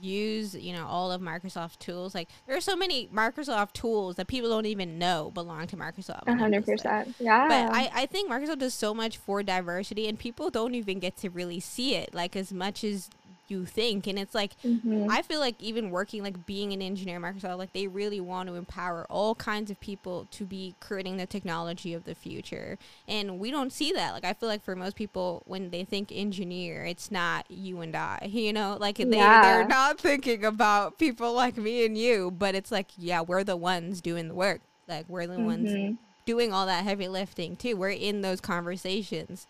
[0.01, 2.13] use, you know, all of Microsoft tools.
[2.13, 6.23] Like there are so many Microsoft tools that people don't even know belong to Microsoft.
[6.23, 7.15] A And I'm hundred just like- percent.
[7.19, 7.47] Yeah.
[7.47, 11.17] But I, I think Microsoft does so much for diversity and people don't even get
[11.17, 13.09] to really see it like as much as
[13.49, 15.07] you think and it's like mm-hmm.
[15.09, 18.47] i feel like even working like being an engineer at microsoft like they really want
[18.47, 23.39] to empower all kinds of people to be creating the technology of the future and
[23.39, 26.83] we don't see that like i feel like for most people when they think engineer
[26.83, 29.41] it's not you and i you know like they, yeah.
[29.41, 33.57] they're not thinking about people like me and you but it's like yeah we're the
[33.57, 35.45] ones doing the work like we're the mm-hmm.
[35.45, 39.47] ones doing all that heavy lifting too we're in those conversations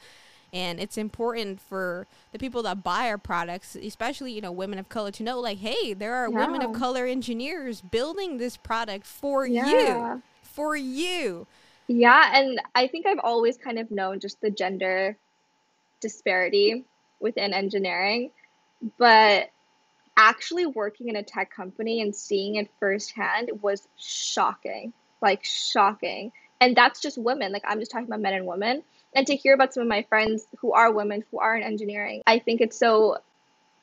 [0.54, 4.90] and it's important for the people that buy our products especially you know women of
[4.90, 6.46] color to know like hey there are yeah.
[6.46, 9.68] women of color engineers building this product for yeah.
[9.68, 11.46] you for you
[11.88, 15.18] yeah and i think i've always kind of known just the gender
[16.02, 16.86] disparity
[17.20, 18.32] within engineering
[18.98, 19.50] but
[20.18, 26.76] actually working in a tech company and seeing it firsthand was shocking like shocking and
[26.76, 27.52] that's just women.
[27.52, 28.84] Like i'm just talking about men and women.
[29.15, 32.22] And to hear about some of my friends who are women who are in engineering
[32.28, 33.17] i think it's so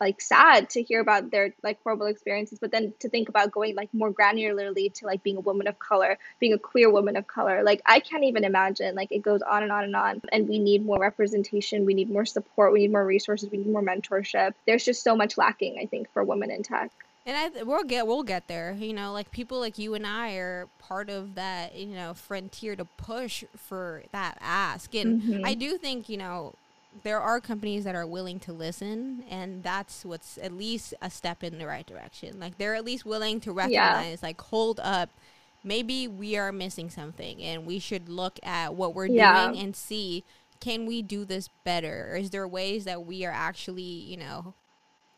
[0.00, 3.74] like sad to hear about their like horrible experiences but then to think about going
[3.74, 7.26] like more granularly to like being a woman of color being a queer woman of
[7.26, 7.62] color.
[7.62, 8.94] Like i can't even imagine.
[8.94, 10.22] Like it goes on and on and on.
[10.32, 11.86] And we need more representation.
[11.86, 12.72] We need more support.
[12.72, 13.50] We need more resources.
[13.50, 14.54] We need more mentorship.
[14.66, 16.92] There's just so much lacking i think for women in tech
[17.26, 18.72] and I we'll get we'll get there.
[18.78, 21.74] You know, like people like you and I are part of that.
[21.74, 24.94] You know, frontier to push for that ask.
[24.94, 25.44] And mm-hmm.
[25.44, 26.54] I do think you know
[27.02, 31.42] there are companies that are willing to listen, and that's what's at least a step
[31.42, 32.38] in the right direction.
[32.38, 34.26] Like they're at least willing to recognize, yeah.
[34.26, 35.10] like, hold up,
[35.64, 39.48] maybe we are missing something, and we should look at what we're yeah.
[39.48, 40.24] doing and see
[40.60, 42.08] can we do this better?
[42.12, 44.54] Or is there ways that we are actually, you know,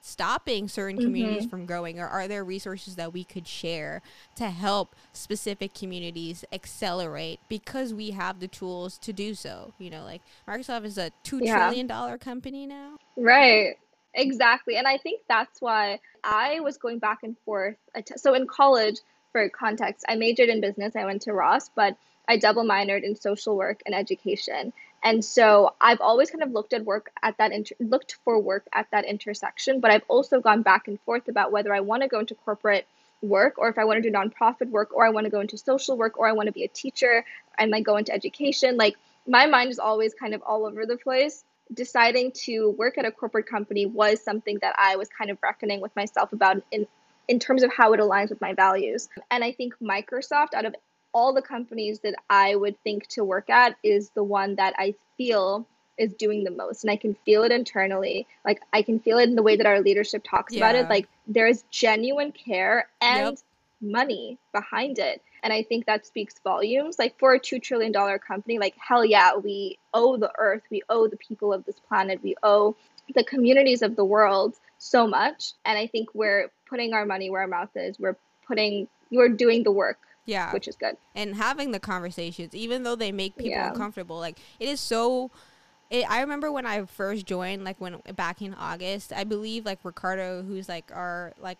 [0.00, 1.50] stopping certain communities mm-hmm.
[1.50, 4.00] from growing or are there resources that we could share
[4.36, 9.72] to help specific communities accelerate because we have the tools to do so?
[9.78, 11.56] You know like microsoft is a two yeah.
[11.56, 12.96] trillion dollar company now.
[13.16, 13.76] Right.
[14.14, 14.76] Exactly.
[14.76, 17.76] And i think that's why i was going back and forth.
[18.16, 19.00] So in college
[19.32, 20.96] for context i majored in business.
[20.96, 21.96] I went to ross but
[22.28, 26.72] i double minored in social work and education and so I've always kind of looked
[26.72, 30.62] at work at that inter- looked for work at that intersection, but I've also gone
[30.62, 32.86] back and forth about whether I want to go into corporate
[33.22, 35.58] work or if I want to do nonprofit work or I want to go into
[35.58, 37.24] social work or I want to be a teacher
[37.58, 38.76] and like go into education.
[38.76, 41.44] Like my mind is always kind of all over the place.
[41.72, 45.80] Deciding to work at a corporate company was something that I was kind of reckoning
[45.80, 46.86] with myself about in
[47.28, 49.08] in terms of how it aligns with my values.
[49.30, 50.74] And I think Microsoft out of
[51.12, 54.94] all the companies that I would think to work at is the one that I
[55.16, 55.66] feel
[55.98, 58.26] is doing the most and I can feel it internally.
[58.44, 60.60] Like I can feel it in the way that our leadership talks yeah.
[60.60, 60.88] about it.
[60.88, 63.38] Like there is genuine care and yep.
[63.80, 65.22] money behind it.
[65.42, 66.98] And I think that speaks volumes.
[66.98, 71.08] Like for a $2 trillion company, like hell yeah, we owe the earth, we owe
[71.08, 72.76] the people of this planet, we owe
[73.14, 75.54] the communities of the world so much.
[75.64, 77.98] And I think we're putting our money where our mouth is.
[77.98, 78.16] We're
[78.46, 80.52] putting, we're doing the work yeah.
[80.52, 80.96] Which is good.
[81.14, 83.70] And having the conversations, even though they make people yeah.
[83.70, 85.30] uncomfortable, like it is so.
[85.90, 89.78] It, I remember when I first joined, like when back in August, I believe like
[89.82, 91.56] Ricardo, who's like our like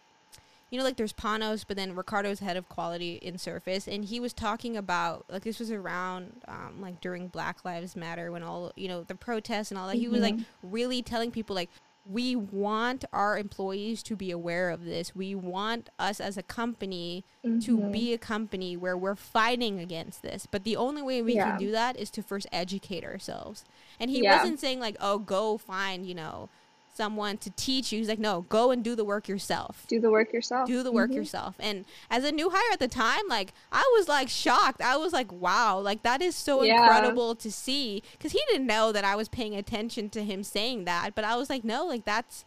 [0.71, 4.21] you know, like there's Panos, but then Ricardo's head of quality in Surface, and he
[4.21, 8.73] was talking about like this was around um, like during Black Lives Matter when all
[8.77, 9.95] you know the protests and all that.
[9.95, 10.01] Mm-hmm.
[10.03, 10.71] He was like mm-hmm.
[10.71, 11.71] really telling people like
[12.11, 15.15] we want our employees to be aware of this.
[15.15, 17.59] We want us as a company mm-hmm.
[17.61, 20.47] to be a company where we're fighting against this.
[20.51, 21.51] But the only way we yeah.
[21.51, 23.65] can do that is to first educate ourselves.
[24.01, 24.39] And he yeah.
[24.39, 26.49] wasn't saying like, "Oh, go find, you know,
[26.99, 27.99] someone to teach you.
[28.01, 29.87] He's like, no, go and do the work yourself.
[29.89, 30.67] Do the work yourself.
[30.67, 31.19] Do the work mm-hmm.
[31.19, 31.55] yourself.
[31.61, 34.83] And as a new hire at the time, like I was like shocked.
[34.83, 36.83] I was like, wow, like that is so yeah.
[36.83, 38.03] incredible to see.
[38.13, 41.37] Because he didn't know that I was paying attention to him saying that, but I
[41.37, 42.45] was like, no, like that's.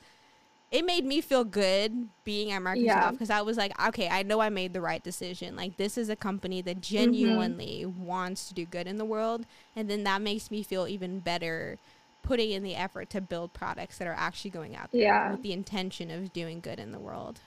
[0.69, 3.39] It made me feel good being at Microsoft because yeah.
[3.39, 5.53] I was like, okay, I know I made the right decision.
[5.57, 6.95] Like, this is a company that mm-hmm.
[6.95, 8.05] genuinely mm-hmm.
[8.05, 9.45] wants to do good in the world.
[9.75, 11.77] And then that makes me feel even better
[12.21, 15.31] putting in the effort to build products that are actually going out there yeah.
[15.31, 17.39] with the intention of doing good in the world.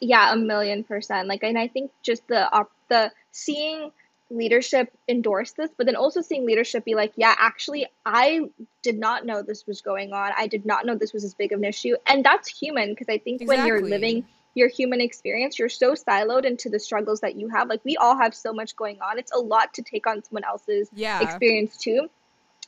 [0.00, 1.28] Yeah, a million percent.
[1.28, 3.90] Like, and I think just the uh, the seeing
[4.30, 8.42] leadership endorse this, but then also seeing leadership be like, yeah, actually, I
[8.82, 10.32] did not know this was going on.
[10.36, 13.08] I did not know this was as big of an issue, and that's human because
[13.08, 13.56] I think exactly.
[13.56, 17.68] when you're living your human experience, you're so siloed into the struggles that you have.
[17.68, 19.18] Like we all have so much going on.
[19.18, 21.20] It's a lot to take on someone else's yeah.
[21.20, 22.08] experience too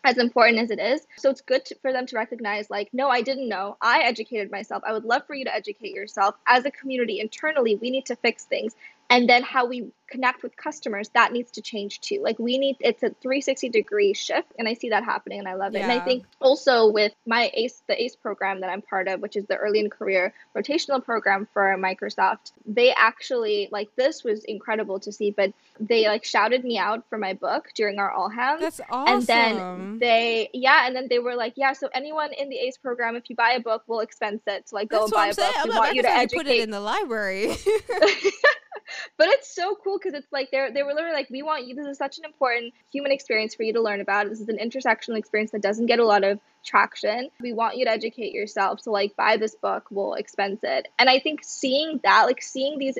[0.04, 1.06] as important as it is.
[1.16, 3.76] So it's good to, for them to recognize, like, no, I didn't know.
[3.80, 4.82] I educated myself.
[4.86, 6.36] I would love for you to educate yourself.
[6.46, 8.74] As a community internally, we need to fix things.
[9.10, 12.20] And then how we connect with customers that needs to change too.
[12.22, 15.54] Like we need it's a 360 degree shift and i see that happening and i
[15.54, 15.78] love it.
[15.78, 15.90] Yeah.
[15.90, 19.36] and i think also with my ace the ace program that i'm part of which
[19.36, 24.98] is the early in career rotational program for microsoft they actually like this was incredible
[25.00, 28.60] to see but they like shouted me out for my book during our all hands.
[28.60, 32.48] That's awesome and then they yeah and then they were like yeah so anyone in
[32.48, 35.12] the ace program if you buy a book we'll expense it to like go that's
[35.12, 35.52] and buy a saying.
[35.64, 35.72] book.
[35.72, 37.54] We want you to educate put it in the library
[39.16, 41.74] but it's so cool because it's like they're they were literally like we want you
[41.74, 44.28] this is such an important human experience for you to learn about.
[44.28, 47.30] This is an intersectional experience that doesn't get a lot of traction.
[47.40, 50.88] We want you to educate yourself so like buy this book we'll expense it.
[50.98, 52.98] And i think seeing that like seeing these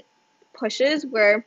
[0.55, 1.45] pushes where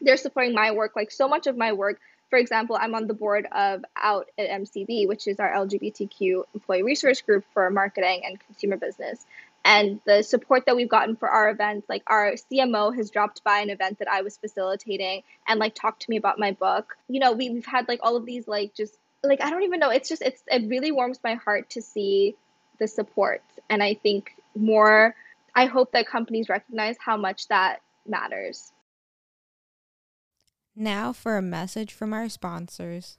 [0.00, 2.00] they're supporting my work like so much of my work
[2.34, 6.82] for example, I'm on the board of Out at MCB, which is our LGBTQ employee
[6.82, 9.24] resource group for marketing and consumer business
[9.64, 13.60] and the support that we've gotten for our events like our cmo has dropped by
[13.60, 16.96] an event that i was facilitating and like talked to me about my book.
[17.08, 19.80] You know we, we've had like all of these like just like i don't even
[19.80, 22.36] know it's just it's it really warms my heart to see
[22.78, 23.42] the support.
[23.70, 25.14] And i think more
[25.54, 28.72] i hope that companies recognize how much that matters.
[30.76, 33.18] Now for a message from our sponsors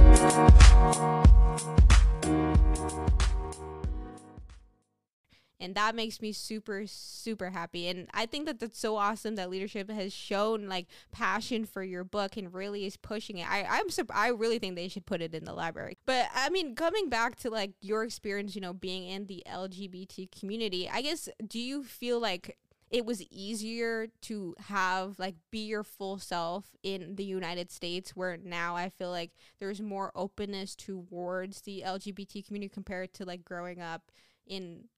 [5.61, 7.87] and that makes me super super happy.
[7.87, 12.03] And i think that that's so awesome that leadership has shown like passion for your
[12.03, 13.49] book and really is pushing it.
[13.49, 15.97] I i'm i really think they should put it in the library.
[16.05, 20.31] But i mean coming back to like your experience you know being in the lgbt
[20.37, 22.57] community i guess do you feel like
[22.91, 28.37] it was easier to have like be your full self in the United States where
[28.37, 33.79] now I feel like there's more openness towards the LGBT community compared to like growing
[33.79, 34.11] up
[34.45, 34.89] in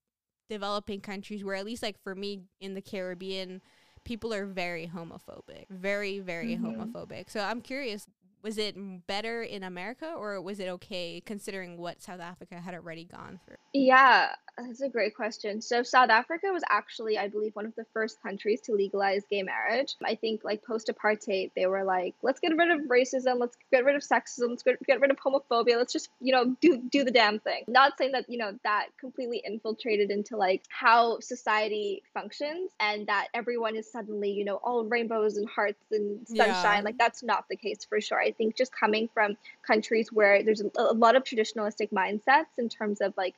[0.50, 3.62] developing countries where at least like for me in the Caribbean,
[4.04, 6.82] people are very homophobic, very very mm-hmm.
[6.82, 7.30] homophobic.
[7.30, 8.08] So I'm curious,
[8.42, 8.76] was it
[9.08, 13.58] better in America or was it okay considering what South Africa had already gone through?
[13.74, 15.62] Yeah, that's a great question.
[15.62, 19.42] So South Africa was actually, I believe, one of the first countries to legalize gay
[19.42, 19.96] marriage.
[20.04, 23.96] I think like post-apartheid, they were like, let's get rid of racism, let's get rid
[23.96, 27.12] of sexism, let's get, get rid of homophobia, let's just, you know, do do the
[27.12, 27.64] damn thing.
[27.68, 33.30] Not saying that, you know, that completely infiltrated into like how society functions and that
[33.34, 36.78] everyone is suddenly, you know, all rainbows and hearts and sunshine.
[36.78, 36.82] Yeah.
[36.82, 38.20] Like that's not the case for sure.
[38.20, 39.36] I think just coming from
[39.66, 43.34] countries where there's a lot of traditionalistic mindsets in terms of like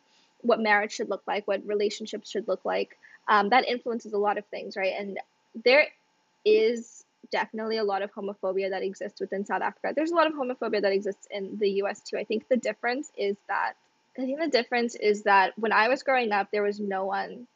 [0.46, 2.98] what marriage should look like, what relationships should look like.
[3.28, 4.94] Um, that influences a lot of things, right?
[4.98, 5.20] And
[5.64, 5.88] there
[6.46, 9.94] is definitely a lot of homophobia that exists within South Africa.
[9.96, 12.18] There's a lot of homophobia that exists in the US too.
[12.18, 13.74] I think the difference is that
[14.18, 17.48] I think the difference is that when I was growing up, there was no one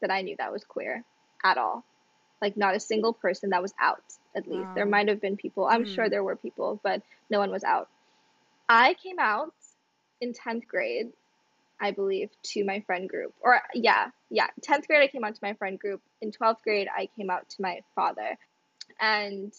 [0.00, 1.04] that I knew that was queer
[1.42, 1.84] at all.
[2.40, 4.02] Like not a single person that was out,
[4.36, 4.64] at least.
[4.64, 4.74] Wow.
[4.74, 5.66] There might have been people.
[5.66, 5.94] I'm mm.
[5.94, 7.88] sure there were people, but no one was out.
[8.68, 9.54] I came out
[10.20, 11.12] in 10th grade
[11.82, 13.34] I believe, to my friend group.
[13.40, 14.46] Or, yeah, yeah.
[14.60, 16.00] 10th grade, I came out to my friend group.
[16.20, 18.38] In 12th grade, I came out to my father.
[19.00, 19.52] And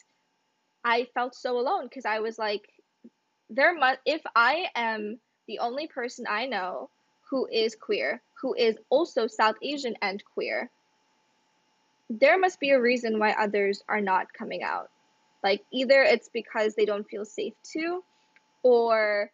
[0.86, 2.64] I felt so alone because I was like,
[3.50, 6.90] there must, if I am the only person I know
[7.30, 10.70] who is queer, who is also South Asian and queer,
[12.10, 14.90] there must be a reason why others are not coming out.
[15.44, 18.02] Like, either it's because they don't feel safe to,
[18.62, 19.30] or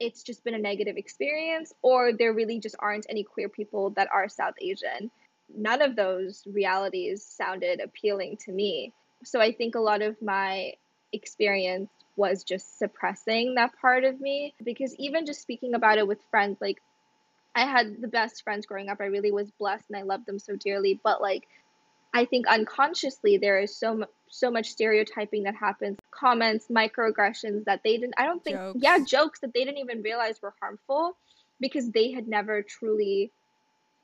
[0.00, 4.08] it's just been a negative experience or there really just aren't any queer people that
[4.12, 5.10] are South Asian.
[5.54, 8.92] None of those realities sounded appealing to me.
[9.24, 10.72] So I think a lot of my
[11.12, 16.18] experience was just suppressing that part of me because even just speaking about it with
[16.30, 16.80] friends, like
[17.54, 18.98] I had the best friends growing up.
[19.00, 21.00] I really was blessed and I loved them so dearly.
[21.02, 21.46] But like,
[22.12, 27.96] I think unconsciously there is so so much stereotyping that happens comments microaggressions that they
[27.96, 28.78] didn't i don't think jokes.
[28.82, 31.16] yeah jokes that they didn't even realize were harmful
[31.60, 33.32] because they had never truly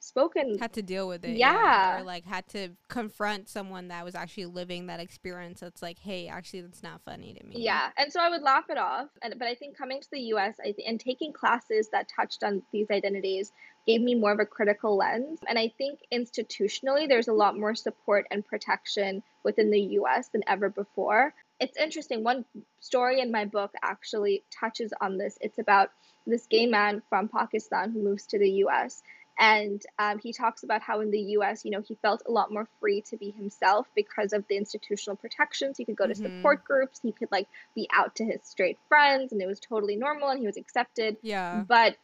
[0.00, 1.52] spoken had to deal with it yeah.
[1.52, 5.98] yeah, or like had to confront someone that was actually living that experience that's like
[5.98, 7.54] hey actually that's not funny to me.
[7.58, 10.20] Yeah and so i would laugh it off and but i think coming to the
[10.20, 13.52] us I th- and taking classes that touched on these identities
[13.86, 17.74] gave me more of a critical lens and i think institutionally there's a lot more
[17.74, 21.34] support and protection within the us than ever before.
[21.58, 22.44] It's interesting one
[22.80, 25.38] story in my book actually touches on this.
[25.40, 25.90] It's about
[26.26, 29.02] this gay man from pakistan who moves to the us
[29.40, 32.52] And um, he talks about how in the US, you know, he felt a lot
[32.52, 35.78] more free to be himself because of the institutional protections.
[35.78, 36.22] He could go to Mhm.
[36.22, 39.96] support groups, he could like be out to his straight friends, and it was totally
[39.96, 41.16] normal and he was accepted.
[41.22, 41.62] Yeah.
[41.66, 41.96] But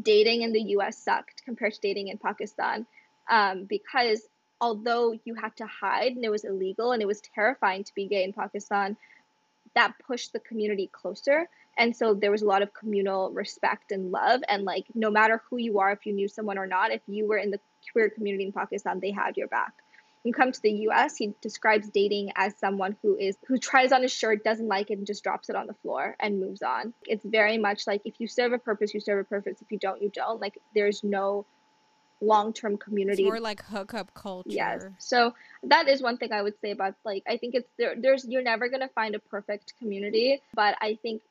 [0.00, 2.86] dating in the US sucked compared to dating in Pakistan
[3.28, 4.26] um, because
[4.60, 8.06] although you had to hide and it was illegal and it was terrifying to be
[8.06, 8.96] gay in Pakistan,
[9.74, 11.48] that pushed the community closer.
[11.78, 14.42] And so there was a lot of communal respect and love.
[14.48, 17.26] And like, no matter who you are, if you knew someone or not, if you
[17.26, 17.60] were in the
[17.92, 19.72] queer community in Pakistan, they had your back.
[20.22, 24.04] You come to the US, he describes dating as someone who is who tries on
[24.04, 26.92] a shirt, doesn't like it, and just drops it on the floor and moves on.
[27.06, 29.62] It's very much like if you serve a purpose, you serve a purpose.
[29.62, 30.38] If you don't, you don't.
[30.38, 31.46] Like there's no
[32.20, 34.50] long term It's community more like hookup culture.
[34.50, 34.84] Yes.
[34.98, 38.24] So that is one thing I would say about like I think it's there there's
[38.24, 41.22] you're never going to find a perfect community, but I think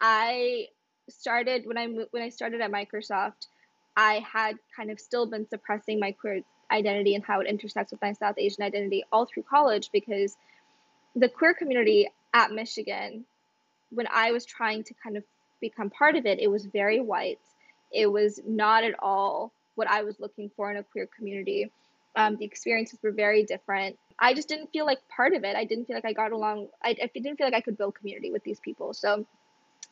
[0.00, 0.68] I
[1.08, 3.46] started when I when I started at Microsoft,
[3.96, 8.02] I had kind of still been suppressing my queer identity and how it intersects with
[8.02, 10.36] my South Asian identity all through college because
[11.14, 13.24] the queer community at Michigan
[13.90, 15.24] when I was trying to kind of
[15.60, 17.38] become part of it, it was very white.
[17.92, 21.70] It was not at all what I was looking for in a queer community.
[22.16, 23.98] Um, the experiences were very different.
[24.18, 25.54] I just didn't feel like part of it.
[25.54, 26.68] I didn't feel like I got along.
[26.82, 28.94] I, I didn't feel like I could build community with these people.
[28.94, 29.26] So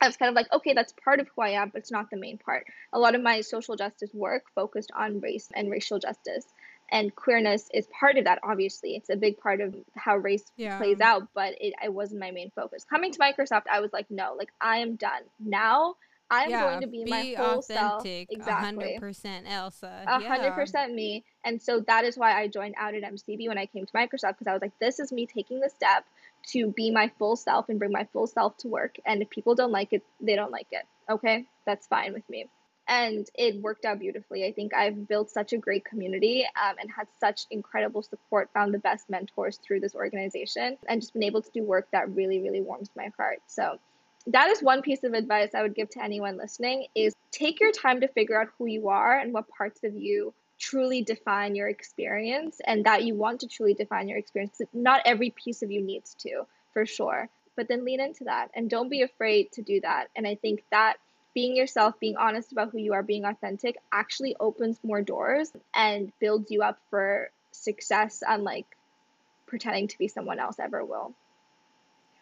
[0.01, 2.11] I was kind of like, okay, that's part of who I am, but it's not
[2.11, 2.67] the main part.
[2.93, 6.47] A lot of my social justice work focused on race and racial justice.
[6.91, 8.97] And queerness is part of that, obviously.
[8.97, 10.79] It's a big part of how race Yeah.
[10.79, 12.85] plays out, but it, it wasn't my main focus.
[12.85, 15.23] Coming to Microsoft, I was like, no, like, I am done.
[15.41, 15.97] Now
[16.31, 18.01] I'm yeah, going to be, my full self.
[18.01, 18.33] authentic.
[18.33, 18.65] Exactly.
[18.65, 20.03] hundred percent Elsa.
[20.07, 20.21] Yeah.
[20.21, 21.25] hundred percent me.
[21.45, 24.39] And so that is why I joined out at MCB when I came to Microsoft
[24.39, 26.05] because I was like, this is me taking the step
[26.49, 28.97] to be my full self and bring my full self to work.
[29.05, 30.85] And if people don't like it, they don't like it.
[31.11, 32.49] Okay, that's fine with me.
[32.87, 34.45] And it worked out beautifully.
[34.45, 38.75] I think I've built such a great community um, and had such incredible support, found
[38.75, 42.43] the best mentors through this organization, and just been able to do work that really,
[42.43, 43.39] really warms my heart.
[43.47, 43.79] So
[44.29, 47.73] that is one piece of advice I would give to anyone listening is take your
[47.73, 51.69] time to figure out who you are and what parts of you truly define your
[51.69, 54.61] experience and that you want to truly define your experience.
[54.73, 57.29] Not every piece of you needs to, for sure.
[57.57, 60.09] But then lean into that and don't be afraid to do that.
[60.17, 60.97] And I think that
[61.35, 66.13] being yourself, being honest about who you are, being authentic actually opens more doors and
[66.21, 68.67] builds you up for success unlike
[69.47, 71.13] pretending to be someone else ever will.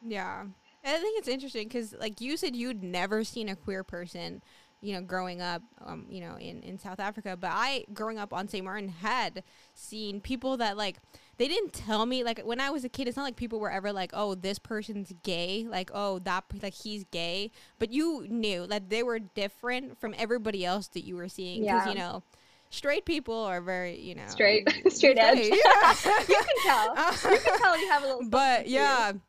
[0.06, 0.44] Yeah.
[0.84, 4.42] I think it's interesting because, like you said, you'd never seen a queer person,
[4.80, 7.36] you know, growing up, um, you know, in, in South Africa.
[7.40, 8.64] But I, growing up on St.
[8.64, 10.96] Martin, had seen people that, like,
[11.38, 13.70] they didn't tell me, like, when I was a kid, it's not like people were
[13.70, 15.66] ever like, oh, this person's gay.
[15.68, 17.52] Like, oh, that, like, he's gay.
[17.78, 21.62] But you knew that they were different from everybody else that you were seeing.
[21.62, 21.92] Because, Yeah.
[21.92, 22.22] you know,
[22.70, 25.38] straight people are very, you know, Straight, straight edge.
[25.38, 25.94] Yeah.
[26.28, 26.96] you can tell.
[27.32, 28.28] You can tell you have a little.
[28.28, 29.20] but to you.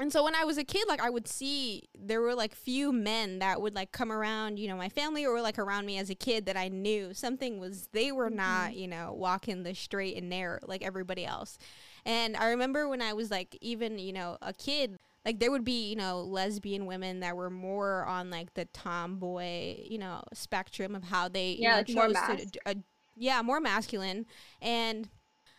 [0.00, 2.92] And so when i was a kid like i would see there were like few
[2.92, 6.10] men that would like come around you know my family or like around me as
[6.10, 7.14] a kid that i knew.
[7.14, 11.58] Something was they were not you know walking the straight and narrow like everybody else.
[12.04, 15.64] And i remember when i was like even you know a kid like there would
[15.64, 20.94] be you know lesbian women that were more on like the tomboy you know spectrum
[20.94, 22.74] of how they you Yeah, know, like more to uh,
[23.16, 24.26] yeah more masculine.
[24.62, 25.08] And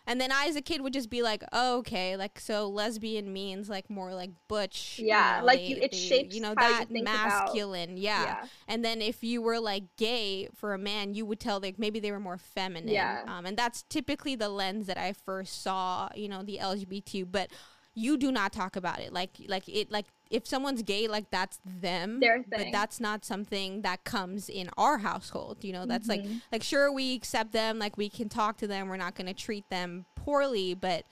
[0.07, 3.31] and then I, as a kid, would just be like, oh, okay, like so lesbian
[3.31, 4.97] means like more like butch.
[4.99, 8.23] you Yeah, know, like you- it shapes you know you that about- masculine, yeah.
[8.23, 8.45] Yeah.
[8.67, 11.99] And then if you were like gay for a man, you would tell like maybe
[11.99, 12.89] they were more feminine.
[12.89, 13.23] Yeah.
[13.27, 17.31] Um, and that's typically the lens that I first saw, you know, the LGBT.
[17.31, 17.51] But
[17.93, 21.59] you do not talk about it like like it like if someone's gay like that's
[21.65, 22.19] them
[22.49, 25.85] but that's not something that comes in our household you know?
[25.85, 26.37] That's like Mm-hmm.
[26.51, 29.33] like sure we accept them like we can talk to them we're not going to
[29.33, 31.05] treat them poorly but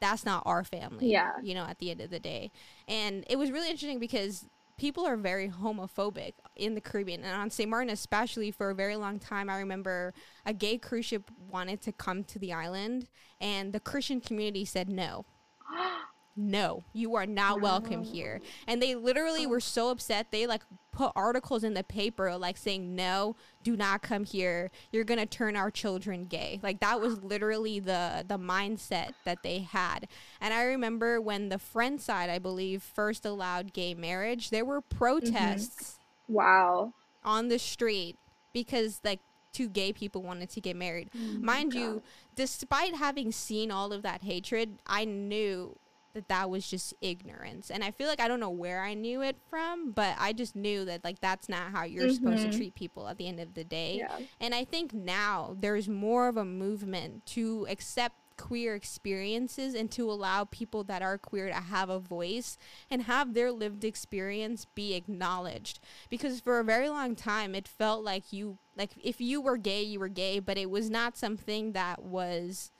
[0.00, 1.32] that's not our family Yeah.
[1.42, 2.50] you know at the end of the day.
[2.88, 4.46] And it was really interesting because
[4.76, 8.96] people are very homophobic in the caribbean and on st martin especially for a very
[8.96, 9.48] long time.
[9.48, 10.12] I remember
[10.44, 13.06] a gay cruise ship wanted to come to the island
[13.40, 15.24] and the christian community said no
[16.36, 18.40] no, you are not welcome here.
[18.66, 20.30] And they literally were so upset.
[20.30, 20.62] They like
[20.92, 24.70] put articles in the paper like saying, no, do not come here.
[24.92, 26.60] You're going to turn our children gay.
[26.62, 30.08] Like that was literally the, the mindset that they had.
[30.40, 34.82] And I remember when the French side, I believe, first allowed gay marriage, there were
[34.82, 34.98] mm-hmm.
[34.98, 36.92] protests Wow.
[37.24, 38.16] on the street
[38.52, 39.20] because like
[39.52, 41.08] two gay people wanted to get married.
[41.14, 42.02] Oh Mind you,
[42.34, 45.78] despite having seen all of that hatred, I knew
[46.16, 47.70] that that was just ignorance.
[47.70, 50.56] And I feel like I don't know where I knew it from, but I just
[50.56, 52.56] knew that like that's not how you're supposed to Mhm.
[52.56, 53.98] treat people at the end of the day.
[53.98, 54.18] Yeah.
[54.40, 60.10] And I think now there's more of a movement to accept queer experiences and to
[60.10, 62.58] allow people that are queer to have a voice
[62.90, 68.04] and have their lived experience be acknowledged because for a very long time it felt
[68.04, 71.72] like you like if you were gay you were gay but it was not something
[71.72, 72.70] that was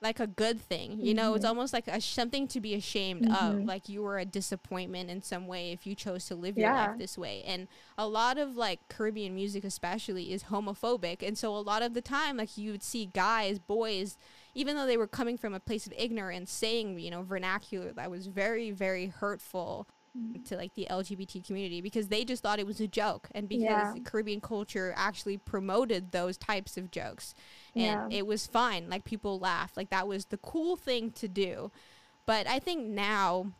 [0.00, 1.48] like a good thing you know it's Mhm.
[1.48, 3.66] almost like a, something to be ashamed of Mhm.
[3.66, 6.98] like you were a disappointment in some way if you chose to live your life
[6.98, 11.58] this way and a lot of like caribbean music especially is homophobic and so a
[11.58, 14.16] lot of the time like you would see guys boys
[14.54, 18.08] even though they were coming from a place of ignorance saying you know vernacular that
[18.10, 19.86] was very very hurtful
[20.44, 23.62] to like the LGBT community because they just thought it was a joke and because
[23.62, 23.94] Yeah.
[24.04, 27.34] Caribbean culture actually promoted those types of jokes
[27.78, 28.18] and Yeah.
[28.18, 31.70] it was fine like people laughed like that was the cool thing to do.
[32.26, 33.52] But I think now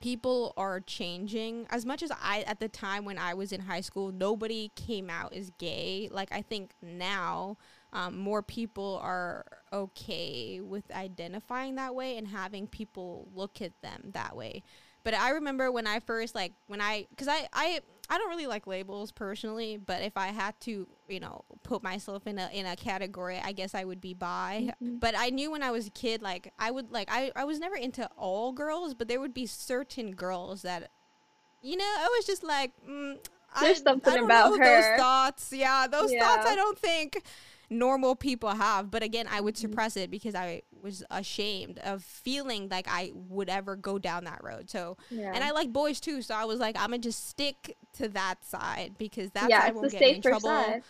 [0.00, 1.66] people are changing.
[1.70, 5.08] As much as I at the time when I was in high school nobody came
[5.08, 7.56] out as gay like I think now
[7.92, 14.10] um, more people are okay with identifying that way and having people look at them
[14.14, 14.62] that way.
[15.04, 17.80] But I remember when I first like when I because I I
[18.10, 22.26] I don't really like labels personally, but if I had to, you know, put myself
[22.26, 24.72] in a in a category, I guess I would be bi.
[24.82, 25.00] Mhm.
[25.00, 27.58] But I knew when I was a kid, like I would like I I was
[27.58, 30.90] never into all girls, but there would be certain girls that,
[31.62, 33.18] you know, I was just like, mm,
[33.60, 34.64] There's I, something I about her.
[34.64, 37.22] Those thoughts, yeah, those thoughts I don't think
[37.70, 38.90] normal people have.
[38.90, 39.58] But again, I would Mhm.
[39.58, 44.44] suppress it because I was ashamed of feeling like I would ever go down that
[44.44, 44.70] road.
[44.70, 45.32] So Yeah.
[45.34, 48.44] and I like boys too, so I was like, I'm gonna just stick to that
[48.44, 50.48] side because that yeah, side won't get in trouble.
[50.48, 50.82] side.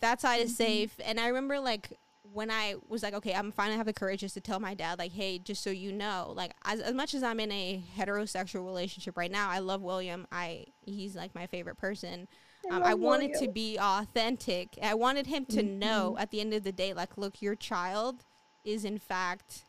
[0.00, 0.56] That side is Mhm.
[0.56, 1.00] safe.
[1.04, 4.34] And I remember like when I was like, okay, I'm finally have the courage just
[4.34, 7.22] to tell my dad, like, hey, just so you know, like as, as much as
[7.22, 10.26] I'm in a heterosexual relationship right now, I love William.
[10.32, 12.28] I he's like my favorite person.
[12.68, 14.78] Um, I love wanted to be authentic.
[14.82, 16.20] I wanted him to know Mhm.
[16.20, 18.24] at the end of the day, like, look, your child
[18.66, 19.62] is in fact,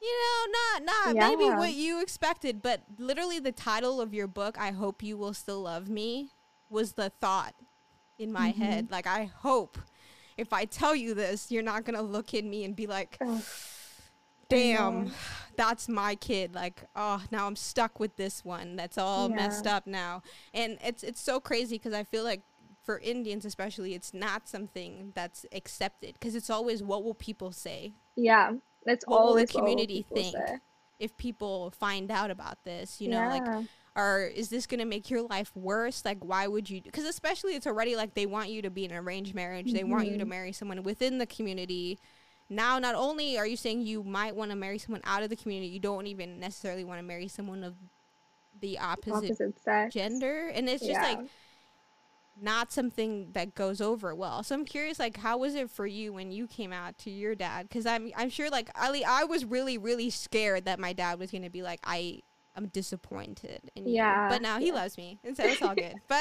[0.00, 4.56] you know, not not maybe what you expected, but literally the title of your book,
[4.58, 6.30] I hope you will still love me,
[6.70, 7.54] was the thought
[8.18, 8.56] in my Mhm.
[8.56, 8.90] head.
[8.90, 9.78] Like, I hope
[10.36, 13.18] if I tell you this, you're not gonna look at me and be like,
[14.48, 15.12] damn,
[15.56, 16.54] that's my kid.
[16.54, 18.76] Like, oh, now I'm stuck with this one.
[18.76, 20.22] That's all messed up now.
[20.52, 22.42] And it's it's so crazy because I feel like
[22.82, 27.92] for Indians especially, it's not something that's accepted because it's always what will people say
[28.16, 28.54] Yeah,
[28.84, 30.36] that's What will the always what community people think?
[30.36, 30.56] say.
[30.98, 33.00] if people find out about this.
[33.00, 33.46] You know, like
[33.94, 37.54] or is this going to make your life worse like why would you because especially
[37.54, 40.16] it's already like they want you to be in an arranged marriage they want you
[40.16, 40.28] to Mhm.
[40.28, 41.98] marry someone within the community
[42.48, 45.36] now not only are you saying you might want to marry someone out of the
[45.36, 47.74] community you don't even necessarily want to marry someone of
[48.62, 49.92] the opposite, opposite sex.
[49.92, 51.02] gender and it's just Yeah.
[51.16, 51.28] like
[52.40, 56.12] not something that goes over well so i'm curious like how was it for you
[56.12, 59.44] when you came out to your dad because i'm i'm sure like ali i was
[59.44, 62.18] really really scared that my dad was going to be like i
[62.56, 64.72] i'm disappointed in you Yeah, but now he yeah.
[64.74, 66.18] loves me and so it's all good but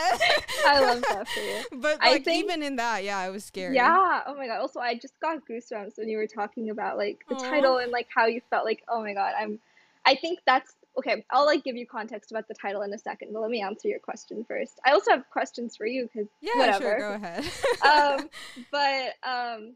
[0.65, 1.63] I love that for you.
[1.81, 3.73] but I like think- even in that yeah I was scared.
[3.75, 4.21] Yeah.
[4.27, 4.59] Oh my god.
[4.59, 7.49] Also, I just got goosebumps when you were talking about like the Aw.
[7.49, 8.63] title and like how you felt.
[8.63, 9.59] Like, oh my god, I'm.
[10.05, 11.25] I think that's okay.
[11.31, 13.87] I'll like give you context about the title in a second, but let me answer
[13.87, 14.79] your question first.
[14.85, 16.83] I also have questions for you because yeah whatever.
[16.83, 17.45] sure go ahead
[18.21, 18.29] um,
[18.71, 19.75] but um,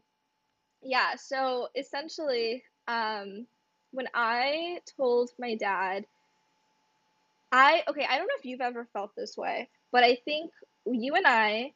[0.82, 1.14] yeah.
[1.16, 3.46] So essentially, um,
[3.92, 6.06] when I told my dad,
[7.52, 8.06] I okay.
[8.08, 10.50] I don't know if you've ever felt this way, but I think
[10.86, 11.72] you and I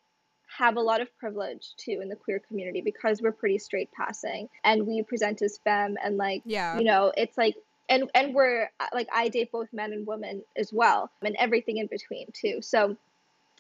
[0.59, 4.49] have a lot of privilege too in the queer community because we're pretty straight passing
[4.65, 7.55] and we present as femme and like yeah you know it's like
[7.91, 11.77] and and we're uh, like i date both men and women as well and everything
[11.77, 12.63] in between too.
[12.63, 12.97] So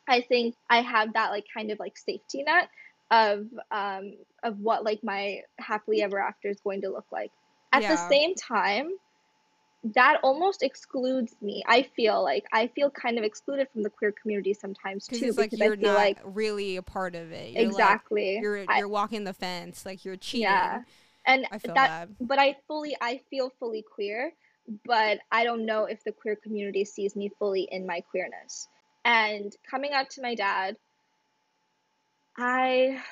[0.08, 2.70] i think i have that like kind of like safety net
[3.10, 7.30] of um of what like my happily ever after is going to look like.
[7.72, 8.92] At the same time
[9.94, 11.62] that almost excludes me.
[11.66, 15.38] I feel like i feel kind of excluded from the queer community sometimes too it's
[15.38, 17.52] like because you're i feel not like really a part of it.
[17.52, 18.38] You're like- exactly.
[18.40, 20.42] you're you're walking the fence like you're cheating.
[20.42, 20.82] Yeah.
[21.26, 24.32] And i feel that bad but I fully I feel fully queer,
[24.86, 28.68] but I don't know if the queer community sees me fully in my queerness.
[29.04, 30.76] And coming out to my dad,
[32.36, 33.02] I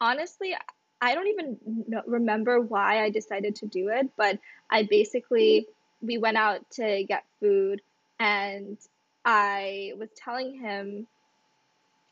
[0.00, 0.56] honestly
[1.02, 1.58] I don't even
[1.88, 4.38] know, remember why I decided to do it, but
[4.70, 5.66] I basically
[6.02, 7.82] we went out to get food
[8.18, 8.76] and
[9.24, 11.06] I was telling him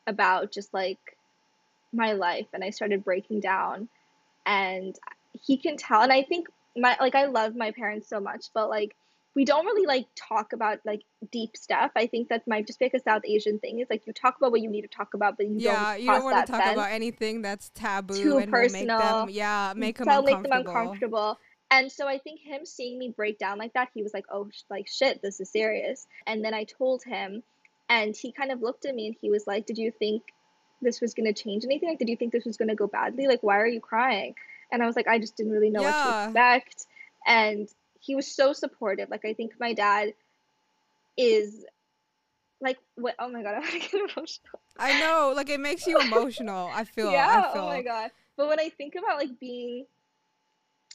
[0.06, 0.98] about just like
[1.92, 3.88] my life and I started breaking down
[4.48, 4.98] and
[5.40, 8.68] he can tell and I think my like I love my parents so much, but
[8.68, 8.96] like
[9.34, 11.92] we don't really like talk about like deep stuff.
[11.94, 13.78] I think that might just be like a South Asian thing.
[13.78, 16.02] Is like you talk about what you need to talk about, but you yeah, don't.
[16.02, 18.98] you don't want to talk about anything that's taboo too and personal.
[18.98, 21.38] Make them, yeah, make them so make them uncomfortable.
[21.70, 24.48] And so I think him seeing me break down like that, he was like, "Oh,
[24.70, 27.42] like shit, this is serious." And then I told him,
[27.90, 30.22] and he kind of looked at me and he was like, "Did you think
[30.80, 31.88] this was going to change anything?
[31.88, 33.26] Like, did you think this was going to go badly?
[33.26, 34.34] Like, why are you crying?"
[34.70, 36.86] And I was like, "I just didn't really know what to expect."
[37.26, 37.68] And
[38.00, 39.10] he was so supportive.
[39.10, 40.14] Like, I think my dad
[41.16, 41.64] is
[42.60, 43.14] like what?
[43.18, 44.60] Oh my god, I'm gonna get emotional.
[44.78, 46.70] I know, like it makes you emotional.
[46.72, 47.12] I feel.
[47.12, 47.44] yeah.
[47.48, 47.62] I feel.
[47.62, 48.10] Oh my god.
[48.36, 49.86] But when I think about like being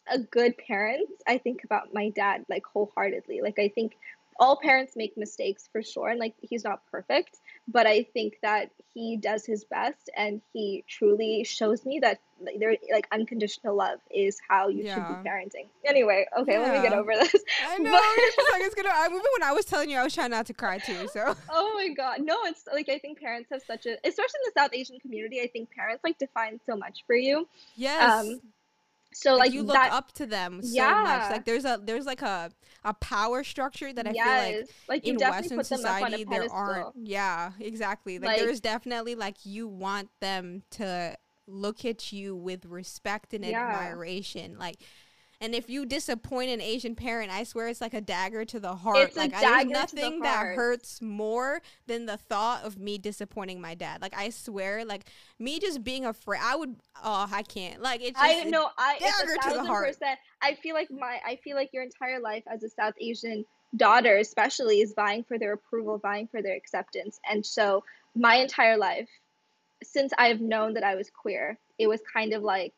[0.09, 3.41] a good parent, I think about my dad like wholeheartedly.
[3.41, 3.93] Like I think
[4.39, 8.69] all parents make mistakes for sure and like he's not perfect, but I think that
[8.93, 13.99] he does his best and he truly shows me that like, there like unconditional love
[14.11, 15.67] is how you should be parenting.
[15.85, 17.35] Anyway, okay, let me get over this.
[17.67, 17.91] I know.
[17.91, 18.89] But- like it's gonna.
[18.93, 21.07] I remember when I was telling you, I was trying not to cry too.
[21.11, 22.21] So Oh my god.
[22.21, 25.41] No, it's like I think parents have such a especially in the South Asian community,
[25.41, 27.47] I think parents like define so much for you.
[27.75, 28.41] yes, um,
[29.13, 31.03] So like, like, you look that up to them so Yeah.
[31.03, 31.31] much.
[31.31, 32.51] Like there's a there's like a
[32.83, 36.17] a power structure that I feel like like in Western put them up on a
[36.17, 36.95] society there aren't.
[36.97, 38.19] Yeah, exactly.
[38.19, 41.15] Like, Like- there's definitely like you want them to
[41.47, 43.59] look at you with respect and Yeah.
[43.67, 44.57] admiration.
[44.57, 44.77] Like,
[45.43, 48.73] and if you disappoint an Asian parent, I swear it's like a dagger to the
[48.73, 48.97] heart.
[48.99, 52.63] It's a like I, dagger there's to the nothing that hurts more than the thought
[52.63, 54.01] of me disappointing my dad.
[54.01, 56.77] Like I swear, like me just being afraid, I would.
[57.03, 57.81] Oh, I can't.
[57.81, 58.17] Like it's.
[58.17, 59.87] Just, I know I it's dagger a to the thousand heart.
[59.87, 60.19] percent.
[60.41, 63.43] I feel like my I feel like your entire life as a South Asian
[63.75, 67.19] daughter, especially, is vying for their approval, vying for their acceptance.
[67.29, 67.83] And so
[68.15, 69.09] my entire life,
[69.83, 72.73] since I've known that I was queer, it was kind of like,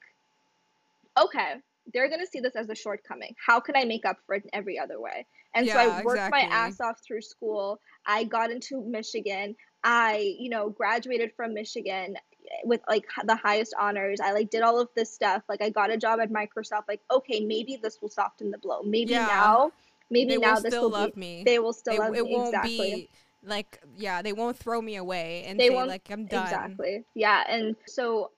[1.16, 1.58] okay,
[1.94, 3.36] they're gonna see this as a shortcoming.
[3.46, 5.26] How can I make up for it in every other way?
[5.54, 7.80] And so I worked my ass off through school.
[8.06, 9.56] I got into Michigan.
[9.84, 12.18] I, you know, graduated from Michigan
[12.64, 14.20] with like the highest honors.
[14.20, 15.44] I like did all of this stuff.
[15.48, 16.84] Like I got a job at Microsoft.
[16.90, 18.82] Like, okay, maybe this will soften the blow.
[18.84, 19.28] Maybe Yeah.
[19.28, 19.72] now,
[20.10, 21.20] maybe they now will this will love be.
[21.22, 21.44] me.
[21.46, 22.78] They will still it, love it me won't exactly.
[22.78, 23.10] be
[23.48, 27.04] like yeah they won't throw me away and They say won't- like i'm done Exactly.
[27.14, 27.44] Yeah.
[27.48, 28.32] And so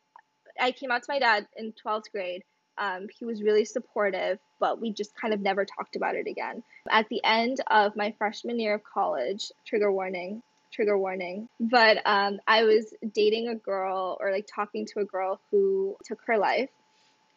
[0.60, 2.44] I came out to my dad in 12th grade.
[2.78, 6.64] Um, he was really supportive, but we just kind of never talked about it again.
[6.90, 12.40] At the end of my freshman year of college, trigger warning, trigger warning, but um,
[12.48, 16.70] I was dating a girl or like talking to a girl who took her life.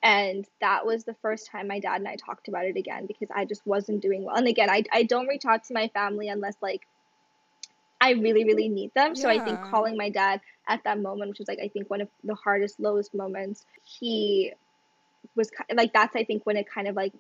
[0.03, 3.29] And that was the first time my dad and I talked about it again because
[3.35, 4.37] I just wasn't doing well.
[4.37, 6.87] And again, I, I don't reach out to my family unless like
[8.01, 9.15] I really, really need them.
[9.15, 12.01] So I think calling my dad at that moment, which was like I think one
[12.01, 14.53] of the hardest, lowest moments, he
[15.37, 17.13] was ki- like that's I think when it kind of like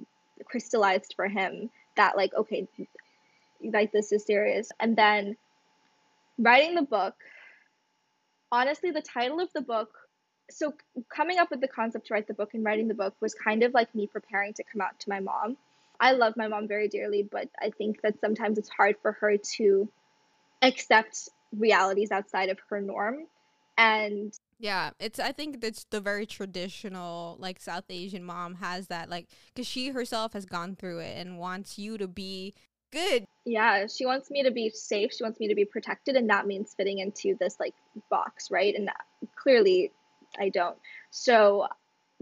[0.44, 2.66] crystallized for him that like okay,
[3.62, 4.70] like this is serious.
[4.80, 5.36] And then
[6.38, 7.14] writing the book,
[8.50, 9.90] honestly, the title of the book.
[10.50, 10.74] So
[11.14, 13.62] coming up with the concept to write the book and writing the book was kind
[13.62, 15.56] of like me preparing to come out to my mom.
[16.00, 19.36] I love my mom very dearly, but I think that sometimes it's hard for her
[19.56, 19.88] to
[20.62, 23.26] accept realities outside of her norm.
[23.76, 29.10] And yeah it's i think that's the very traditional like south asian mom has that
[29.10, 32.54] like because she herself has gone through it and wants you to be
[32.92, 35.12] good yeah, she wants me to be safe.
[35.14, 37.74] She wants me to be protected, and that means fitting into this like
[38.10, 38.74] box, right?
[38.74, 39.04] And that,
[39.34, 39.92] clearly,
[40.38, 40.76] I don't.
[41.10, 41.66] So,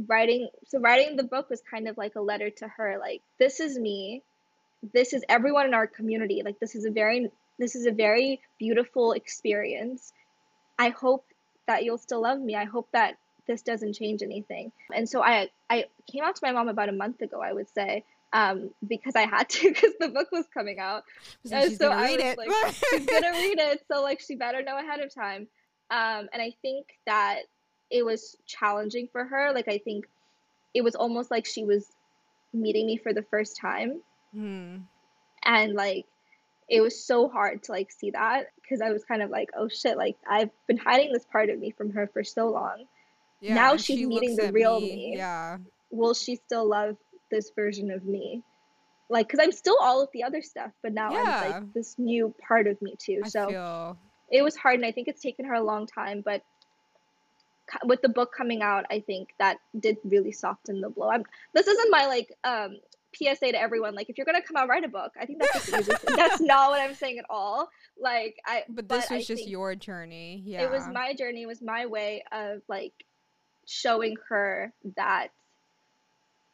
[0.07, 2.99] writing so writing the book was kind of like a letter to her.
[3.01, 4.23] Like, this is me.
[4.95, 6.43] This is everyone in our community.
[6.45, 10.13] Like, this is a very this is a very beautiful experience.
[10.79, 11.25] I hope
[11.69, 12.57] that you'll still love me.
[12.57, 13.17] I hope that
[13.47, 14.73] this doesn't change anything.
[14.93, 17.69] And so I I came out to my mom about a month ago, I would
[17.73, 21.05] say, um, because I had to because the book was coming out.
[21.47, 24.21] so she's so gonna I read was it like, She's gonna read it, so like
[24.21, 25.47] she better know ahead of time.
[25.91, 27.43] Um, and I think that
[27.91, 29.53] it was challenging for her.
[29.55, 30.07] Like I think
[30.75, 31.87] it was almost like she was
[32.53, 34.01] meeting me for the first time,
[34.35, 34.77] Hmm.
[35.45, 36.05] and like
[36.69, 39.69] it was so hard to like see that because I was kind of like, oh
[39.69, 42.85] shit, like I've been hiding this part of me from her for so long.
[43.41, 45.17] yeah, Now she's she meeting the real me, me.
[45.17, 45.59] yeah
[45.91, 46.97] Will she still love
[47.31, 48.43] this version of me?
[49.09, 52.35] Like, because I'm still all of the other stuff, but now I'm like this new
[52.47, 53.23] part of me too.
[53.25, 53.99] i so feel
[54.31, 56.43] it was hard and i think it's taken her a long time but
[57.85, 61.67] with the book coming out i think that did really soften the blow I'm, this
[61.67, 62.77] isn't my like um
[63.15, 65.67] psa to everyone like if you're gonna come out write a book i think that's
[65.67, 67.69] the easiest that's not what i'm saying at all
[68.01, 71.47] like i but this I was just your journey yeah it was my journey it
[71.47, 72.93] was my way of like
[73.69, 75.29] showing her that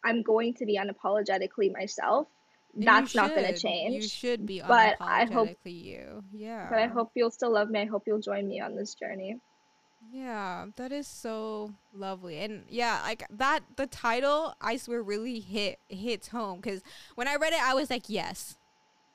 [0.04, 2.28] I'm going to be unapologetically myself.
[2.76, 3.94] That's not going to change.
[3.94, 6.24] You should be but I hope, you.
[6.32, 6.66] Yeah.
[6.68, 7.80] But I hope you'll still love me.
[7.80, 9.38] I hope you'll join me on this journey.
[10.12, 12.38] Yeah, that is so lovely.
[12.38, 16.82] And yeah, like that the title I swear really hit hits home cuz
[17.14, 18.56] when I read it I was like, yes.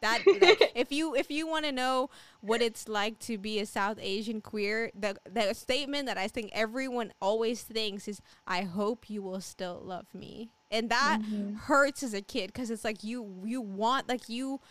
[0.02, 2.10] That like, if you if you want to know
[2.42, 6.52] what it's like to be a South Asian queer, the the statement that I think
[6.54, 10.50] everyone always thinks is I hope you will still love me.
[10.72, 11.56] And that mm-hmm.
[11.56, 14.62] hurts as a kid cuz it's like you you want like you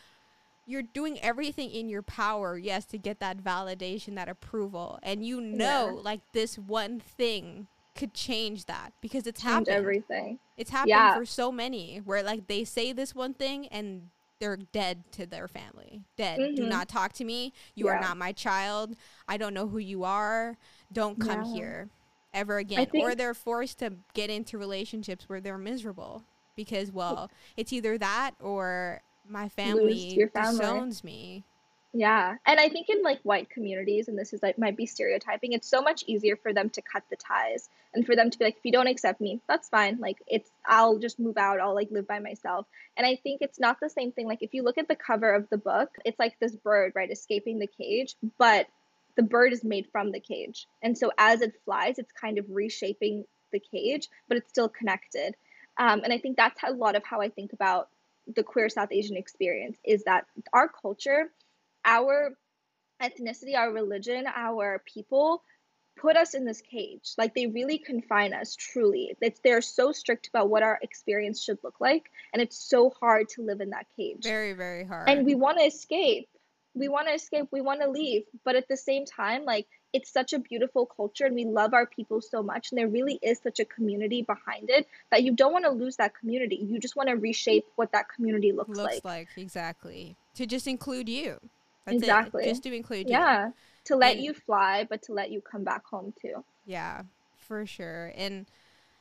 [0.69, 4.99] you're doing everything in your power, yes, to get that validation, that approval.
[5.03, 6.03] And you know yeah.
[6.03, 9.69] like this one thing could change that because it's change happened.
[9.69, 10.39] everything.
[10.59, 11.17] It's happened yeah.
[11.17, 14.11] for so many where like they say this one thing and
[14.41, 16.03] they're dead to their family.
[16.17, 16.39] Dead.
[16.39, 16.55] Mm-hmm.
[16.55, 17.55] Do not talk to me.
[17.75, 17.93] You yeah.
[17.93, 18.95] are not my child.
[19.27, 20.57] I don't know who you are.
[20.93, 21.53] Don't come yeah.
[21.53, 21.89] here
[22.35, 22.87] ever again.
[22.95, 26.25] Or they're forced to get into relationships where they're miserable
[26.57, 30.59] because well, it's either that or my family, family.
[30.59, 31.45] disowns me.
[31.95, 32.37] Yeah.
[32.45, 35.69] And I think in like white communities, and this is like might be stereotyping, it's
[35.69, 38.57] so much easier for them to cut the ties and for them to be like,
[38.59, 39.99] if you don't accept me, that's fine.
[39.99, 42.67] Like it's I'll just move out, I'll like live by myself.
[42.97, 44.27] And I think it's not the same thing.
[44.27, 47.11] Like if you look at the cover of the book, it's like this bird, right,
[47.11, 48.67] escaping the cage, but
[49.17, 50.67] the bird is made from the cage.
[50.83, 55.35] And so as it flies, it's kind of reshaping the cage, but it's still connected.
[55.79, 57.89] Um, and I think that's a lot of how I think about
[58.35, 61.31] the queer South Asian experience is that our culture
[61.85, 62.37] our
[63.03, 65.43] ethnicity, our religion, our people
[65.97, 67.13] put us in this cage.
[67.17, 69.17] Like they really confine us truly.
[69.21, 73.29] It's they're so strict about what our experience should look like and it's so hard
[73.31, 74.23] to live in that cage.
[74.23, 75.09] Very very hard.
[75.09, 76.29] And we want to escape.
[76.75, 77.49] We want to escape.
[77.51, 81.25] We want to leave, but at the same time like it's such a beautiful culture
[81.25, 84.69] and we love our people so much and there really is such a community behind
[84.69, 86.57] it that you don't want to lose that community.
[86.57, 89.05] You just want to reshape what that community looks, looks like.
[89.05, 90.17] like exactly.
[90.35, 91.39] To just include you.
[91.85, 92.45] That's exactly.
[92.45, 92.49] It.
[92.49, 93.15] Just to include you.
[93.15, 93.51] Yeah.
[93.87, 96.45] To let and, you fly, but to let you come back home too.
[96.67, 97.03] Yeah,
[97.39, 98.13] for sure.
[98.15, 98.45] And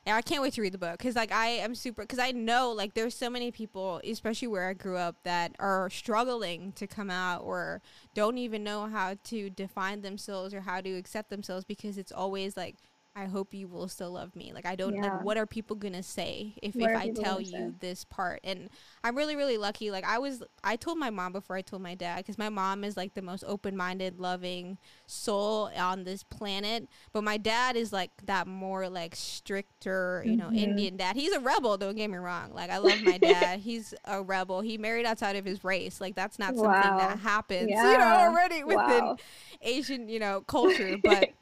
[0.07, 2.31] yeah, I can't wait to read the book because like I am super because I
[2.31, 6.87] know like there's so many people, especially where I grew up, that are struggling to
[6.87, 7.81] come out or
[8.13, 12.55] don't even know how to define themselves or how to accept themselves because it's always
[12.55, 12.77] like
[13.17, 14.51] I hope you will still love me.
[14.53, 15.01] Like I don't yeah.
[15.01, 17.71] like what are people gonna say if what if I tell you say?
[17.79, 18.41] this part?
[18.43, 18.69] And
[19.03, 19.89] I'm really really lucky.
[19.89, 22.83] Like I was I told my mom before I told my dad cuz my mom
[22.83, 28.11] is like the most open-minded, loving soul on this planet, but my dad is like
[28.25, 30.57] that more like stricter, you know, mm-hmm.
[30.57, 31.15] Indian dad.
[31.15, 32.53] He's a rebel, don't get me wrong.
[32.53, 33.59] Like I love my dad.
[33.67, 34.61] He's a rebel.
[34.61, 35.99] He married outside of his race.
[35.99, 36.71] Like that's not wow.
[36.71, 37.91] something that happens, yeah.
[37.93, 39.17] you know, already within wow.
[39.63, 41.31] Asian, you know, culture, but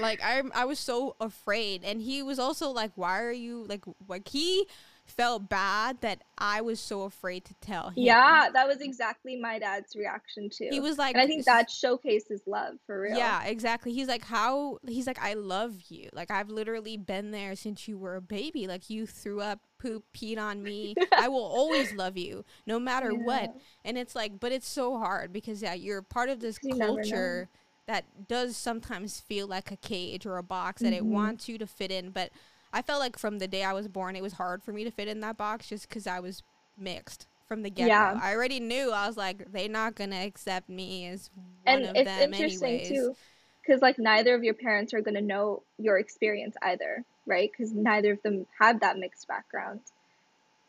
[0.00, 3.84] like I I was so afraid and he was also like why are you like
[4.08, 4.66] like he
[5.06, 7.94] felt bad that I was so afraid to tell him.
[7.96, 10.68] Yeah, that was exactly my dad's reaction too.
[10.70, 13.16] He was like and I think that showcases love for real.
[13.16, 13.92] Yeah, exactly.
[13.92, 16.08] He's like how he's like I love you.
[16.12, 18.66] Like I've literally been there since you were a baby.
[18.66, 20.94] Like you threw up poop peed on me.
[21.16, 23.24] I will always love you no matter yeah.
[23.24, 23.56] what.
[23.84, 27.48] And it's like but it's so hard because yeah, you're part of this you culture
[27.86, 30.96] that does sometimes feel like a cage or a box that mm-hmm.
[30.96, 32.10] it wants you to fit in.
[32.10, 32.30] But
[32.72, 34.90] I felt like from the day I was born, it was hard for me to
[34.90, 36.42] fit in that box just because I was
[36.76, 37.88] mixed from the get go.
[37.88, 38.18] Yeah.
[38.20, 41.96] I already knew I was like, they're not gonna accept me as one and of
[41.96, 42.88] it's them interesting anyways.
[42.88, 43.16] too,
[43.64, 47.50] because like neither of your parents are gonna know your experience either, right?
[47.50, 49.80] Because neither of them had that mixed background.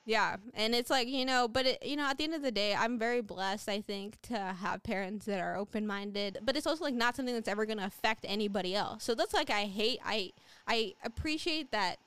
[0.07, 2.49] Yeah, and it's like you know, but it, you know, at the end of the
[2.49, 3.67] day, I'm very blessed.
[3.67, 7.35] I think to have parents that are open minded, but it's also like not something
[7.35, 9.03] that's ever going to affect anybody else.
[9.03, 9.99] So that's like I hate.
[10.05, 10.31] I
[10.65, 11.97] I appreciate that,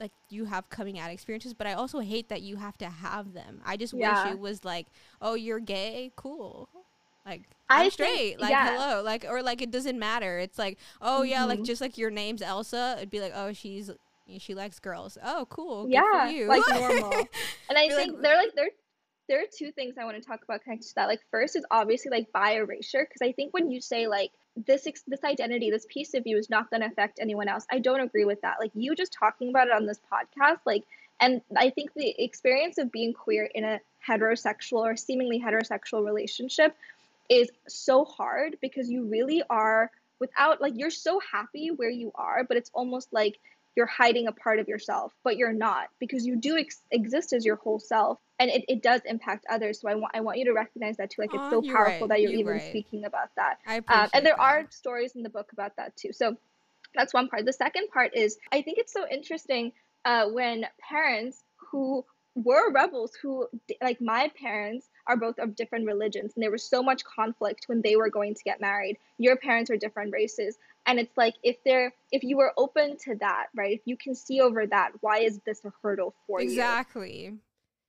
[0.00, 3.34] like you have coming out experiences, but I also hate that you have to have
[3.34, 3.60] them.
[3.62, 4.24] I just yeah.
[4.24, 4.86] wish it was like,
[5.20, 6.70] oh, you're gay, cool.
[7.26, 8.72] Like I'm I straight, think, like yeah.
[8.72, 10.38] hello, like or like it doesn't matter.
[10.38, 11.30] It's like, oh mm-hmm.
[11.30, 11.64] yeah, like mm-hmm.
[11.64, 13.90] just like your name's Elsa, it'd be like, oh she's
[14.38, 15.18] she likes girls.
[15.22, 15.84] Oh, cool.
[15.84, 17.12] Good yeah, like normal.
[17.68, 18.70] and I think like, they're like they're
[19.28, 21.08] there are two things I want to talk about connected to that.
[21.08, 24.86] Like first is obviously like bi erasure because I think when you say like this
[25.06, 28.00] this identity, this piece of you is not going to affect anyone else, I don't
[28.00, 28.56] agree with that.
[28.60, 30.84] Like you just talking about it on this podcast, like,
[31.20, 36.76] and I think the experience of being queer in a heterosexual or seemingly heterosexual relationship
[37.28, 42.44] is so hard because you really are without like you're so happy where you are,
[42.44, 43.38] but it's almost like
[43.76, 47.44] you're hiding a part of yourself, but you're not because you do ex- exist as
[47.44, 49.80] your whole self and it, it does impact others.
[49.80, 51.22] So I want I want you to recognize that too.
[51.22, 52.08] Like it's so powerful right.
[52.08, 52.68] that you're, you're even right.
[52.68, 53.58] speaking about that.
[53.66, 54.42] I appreciate um, and there that.
[54.42, 56.12] are stories in the book about that too.
[56.12, 56.36] So
[56.94, 57.44] that's one part.
[57.46, 59.72] The second part is I think it's so interesting
[60.04, 62.04] uh, when parents who
[62.34, 63.46] were rebels, who
[63.82, 67.82] like my parents are both of different religions, and there was so much conflict when
[67.82, 68.98] they were going to get married.
[69.18, 70.56] Your parents are different races,
[70.86, 73.72] and it's like if they're if you were open to that, right?
[73.72, 77.10] If you can see over that, why is this a hurdle for exactly.
[77.10, 77.28] you?
[77.28, 77.38] Exactly.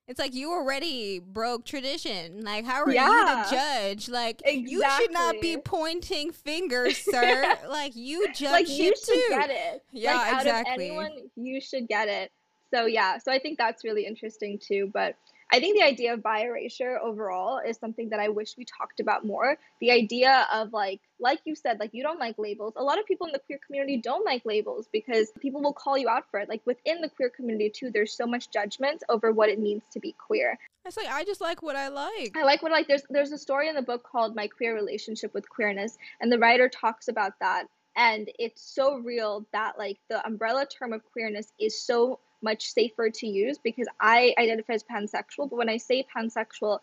[0.05, 2.43] It's like you already broke tradition.
[2.43, 3.07] Like, how are yeah.
[3.07, 4.09] you to judge?
[4.09, 4.71] Like, exactly.
[4.71, 7.57] you should not be pointing fingers, sir.
[7.69, 9.25] like, you judge like, you should too.
[9.29, 9.81] get it.
[9.93, 10.87] Yeah, like, exactly.
[10.87, 12.33] anyone, you should get it.
[12.73, 14.89] So yeah, so I think that's really interesting too.
[14.93, 15.15] But
[15.51, 18.99] I think the idea of bi erasure overall is something that I wish we talked
[18.99, 19.57] about more.
[19.79, 22.73] The idea of like, like you said, like you don't like labels.
[22.75, 25.97] A lot of people in the queer community don't like labels because people will call
[25.97, 26.49] you out for it.
[26.49, 29.99] Like within the queer community too, there's so much judgment over what it means to
[29.99, 30.57] be queer.
[30.85, 32.35] It's like I just like what I like.
[32.35, 32.87] I like what I like.
[32.87, 36.39] There's there's a story in the book called My Queer Relationship with Queerness, and the
[36.39, 37.67] writer talks about that.
[37.95, 43.09] And it's so real that like the umbrella term of queerness is so much safer
[43.09, 45.49] to use because I identify as pansexual.
[45.49, 46.79] But when I say pansexual,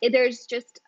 [0.00, 0.80] it, there's just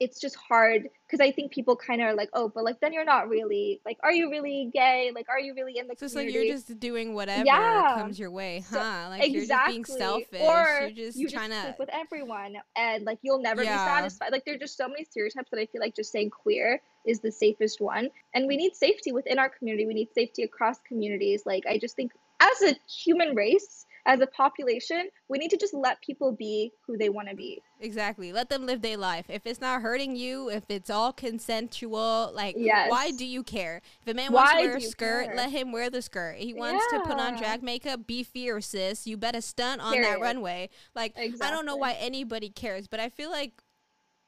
[0.00, 2.92] it's just hard because I think people kind of are like, oh, but like then
[2.92, 5.12] you're not really like, are you really gay?
[5.14, 5.94] Like, are you really in the?
[5.96, 7.94] So it's like you're just doing whatever yeah.
[7.96, 9.04] comes your way, huh?
[9.04, 9.30] So, like exactly.
[9.32, 10.40] you're just being selfish.
[10.40, 13.72] Or you're just you trying just to with everyone, and like you'll never yeah.
[13.72, 14.32] be satisfied.
[14.32, 17.30] Like there's just so many stereotypes that I feel like just saying queer is the
[17.30, 19.86] safest one, and we need safety within our community.
[19.86, 21.44] We need safety across communities.
[21.46, 22.12] Like I just think
[22.44, 26.96] as a human race, as a population, we need to just let people be who
[26.98, 27.62] they want to be.
[27.80, 28.32] Exactly.
[28.32, 29.26] Let them live their life.
[29.28, 32.90] If it's not hurting you, if it's all consensual, like yes.
[32.90, 33.80] why do you care?
[34.02, 35.36] If a man why wants to wear a skirt, care?
[35.36, 36.36] let him wear the skirt.
[36.36, 36.98] He wants yeah.
[36.98, 39.06] to put on drag makeup, be fierce, sis.
[39.06, 40.10] You better stunt on Period.
[40.10, 40.68] that runway.
[40.94, 41.48] Like exactly.
[41.48, 43.62] I don't know why anybody cares, but I feel like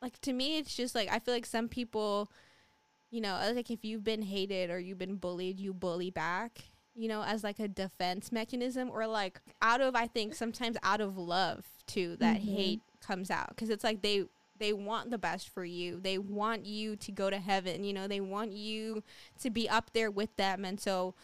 [0.01, 2.31] like to me it's just like I feel like some people
[3.11, 6.65] you know, like if you've been hated or you've been bullied, you bully back
[6.97, 11.01] you know, as like a defense mechanism or like out of, I think sometimes out
[11.01, 12.55] of love too, that mm-hmm.
[12.55, 13.57] hate comes out.
[13.57, 14.25] Cause it's like they,
[14.59, 16.01] they want the best for you.
[16.01, 17.85] They want you to go to heaven.
[17.85, 19.03] You know, they want you
[19.41, 20.65] to be up there with them.
[20.65, 21.15] And so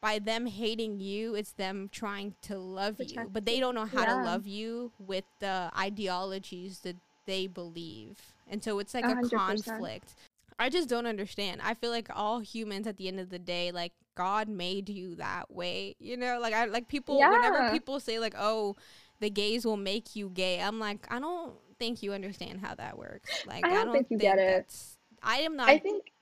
[0.00, 3.30] by them hating you, it's them trying to love Protect you.
[3.32, 4.16] But they don't know how yeah.
[4.16, 6.96] to love you with the ideologies that
[7.26, 8.16] they believe.
[8.48, 9.26] And so it's like 100%.
[9.26, 10.14] a conflict.
[10.58, 11.60] I just don't understand.
[11.64, 15.14] I feel like all humans at the end of the day, like God made you
[15.16, 15.96] that way.
[15.98, 17.30] You know, like I like people yeah.
[17.30, 18.76] whenever people say like, "Oh,
[19.20, 22.98] the gays will make you gay." I'm like, I don't think you understand how that
[22.98, 23.46] works.
[23.46, 24.74] Like I don't, I don't think you think get it.
[25.22, 26.12] I am not I think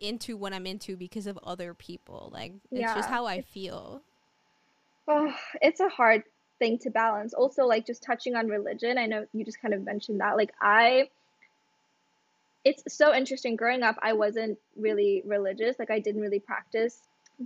[0.00, 2.30] into what I'm into because of other people.
[2.32, 2.94] Like it's yeah.
[2.94, 4.02] just how I feel.
[5.08, 6.24] Oh, it's a hard
[6.58, 7.32] thing to balance.
[7.34, 10.36] Also, like just touching on religion, I know you just kind of mentioned that.
[10.36, 11.08] Like I
[12.64, 13.56] it's so interesting.
[13.56, 15.78] Growing up, I wasn't really religious.
[15.78, 16.98] Like I didn't really practice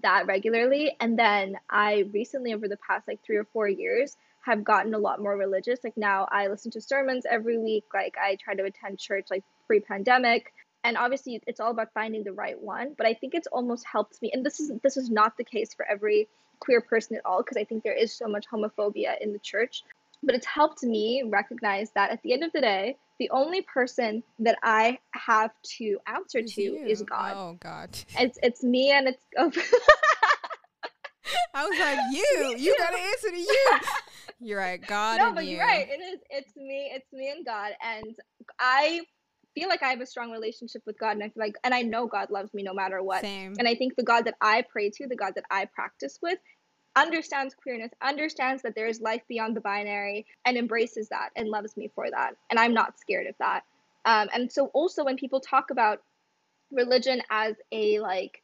[0.02, 0.96] that regularly.
[1.00, 4.98] And then I recently, over the past like three or four years, have gotten a
[4.98, 5.80] lot more religious.
[5.84, 7.84] Like now I listen to sermons every week.
[7.92, 10.52] Like I try to attend church like pre pandemic.
[10.82, 12.94] And obviously it's all about finding the right one.
[12.96, 14.30] But I think it's almost helped me.
[14.32, 16.28] And this is this is not the case for every
[16.58, 19.82] queer person at all, because I think there is so much homophobia in the church.
[20.22, 24.22] But it's helped me recognize that at the end of the day, the only person
[24.40, 26.86] that I have to answer it's to you.
[26.86, 27.32] is God.
[27.36, 27.90] Oh God.
[28.18, 29.50] It's it's me and it's oh.
[31.54, 33.78] I was like, you, you gotta answer to you.
[34.40, 35.18] You're right, God.
[35.18, 35.56] No, but you.
[35.56, 35.86] you're right.
[35.88, 36.20] It is.
[36.30, 36.90] It's me.
[36.94, 38.14] It's me and God, and
[38.58, 39.02] I
[39.54, 41.82] feel like I have a strong relationship with God, and I feel like, and I
[41.82, 43.20] know God loves me no matter what.
[43.20, 43.54] Same.
[43.58, 46.38] And I think the God that I pray to, the God that I practice with,
[46.96, 51.76] understands queerness, understands that there is life beyond the binary, and embraces that and loves
[51.76, 52.34] me for that.
[52.50, 53.62] And I'm not scared of that.
[54.04, 56.02] Um, and so, also, when people talk about
[56.72, 58.42] religion as a like,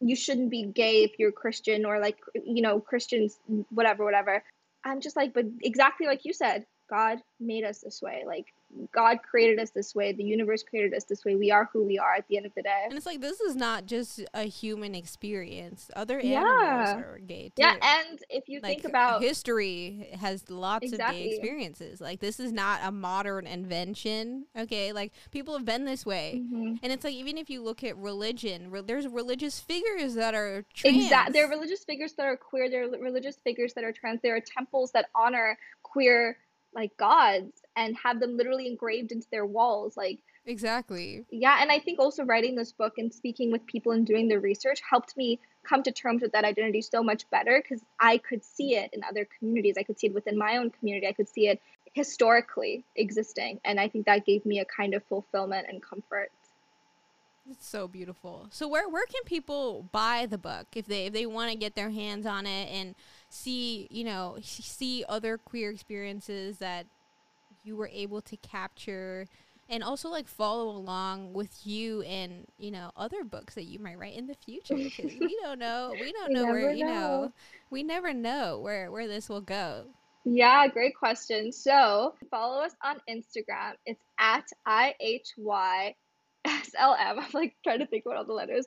[0.00, 3.38] you shouldn't be gay if you're Christian, or like, you know, Christians,
[3.70, 4.42] whatever, whatever.
[4.84, 8.24] I'm just like, but exactly like you said, God made us this way.
[8.26, 8.46] Like,
[8.92, 10.12] God created us this way.
[10.12, 11.34] The universe created us this way.
[11.34, 12.82] We are who we are at the end of the day.
[12.84, 15.90] And it's like this is not just a human experience.
[15.96, 16.96] Other animals yeah.
[16.96, 17.62] are gay too.
[17.62, 21.18] Yeah, and if you like, think about history has lots exactly.
[21.18, 22.00] of gay experiences.
[22.00, 24.46] Like this is not a modern invention.
[24.56, 26.42] Okay, like people have been this way.
[26.42, 26.74] Mm-hmm.
[26.82, 30.64] And it's like even if you look at religion, re- there's religious figures that are
[30.74, 31.04] trans.
[31.04, 31.32] Exactly.
[31.32, 32.68] There are religious figures that are queer.
[32.68, 34.20] There are religious figures that are trans.
[34.22, 36.36] There are temples that honor queer
[36.78, 41.24] like gods and have them literally engraved into their walls like exactly.
[41.30, 44.38] Yeah and i think also writing this book and speaking with people and doing the
[44.38, 48.44] research helped me come to terms with that identity so much better because i could
[48.44, 49.76] see it in other communities.
[49.78, 51.06] I could see it within my own community.
[51.06, 51.60] I could see it
[51.94, 56.30] historically existing and i think that gave me a kind of fulfillment and comfort.
[57.50, 58.46] It's so beautiful.
[58.50, 61.74] So where where can people buy the book if they if they want to get
[61.74, 62.94] their hands on it and
[63.28, 66.86] see, you know, see other queer experiences that
[67.64, 69.26] you were able to capture
[69.68, 73.98] and also like follow along with you and you know other books that you might
[73.98, 76.90] write in the future because we don't know we don't know where you know.
[76.92, 77.32] know.
[77.70, 79.84] we never know where where this will go.
[80.24, 81.52] Yeah great question.
[81.52, 83.74] So follow us on instagram.
[83.86, 85.94] It's at ihy
[86.48, 87.18] SLM.
[87.24, 88.64] I'm like trying to think what all the letters.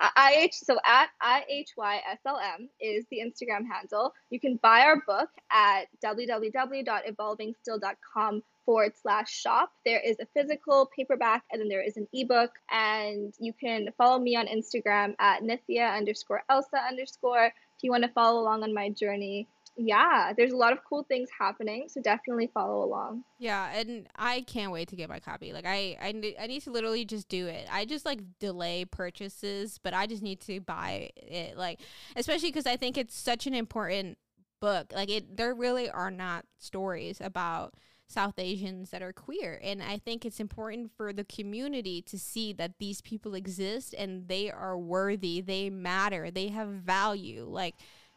[0.00, 4.14] IH so at IHYSLM is the Instagram handle.
[4.30, 9.72] You can buy our book at www.evolvingstill.com forward slash shop.
[9.84, 12.50] There is a physical paperback and then there is an ebook.
[12.70, 18.04] And you can follow me on Instagram at Nithya underscore Elsa underscore if you want
[18.04, 22.00] to follow along on my journey yeah, there's a lot of cool things happening, so
[22.00, 23.24] definitely follow along.
[23.38, 25.52] Yeah, and I can't wait to get my copy.
[25.52, 27.66] Like I I, I need to literally just do it.
[27.70, 31.80] I just like delay purchases, but I just need to buy it like
[32.14, 34.18] especially cuz I think it's such an important
[34.60, 34.92] book.
[34.94, 37.74] Like it there really are not stories about
[38.06, 39.60] South Asians that are queer.
[39.62, 44.28] And I think it's important for the community to see that these people exist and
[44.28, 47.44] they are worthy, they matter, they have value.
[47.48, 47.74] Like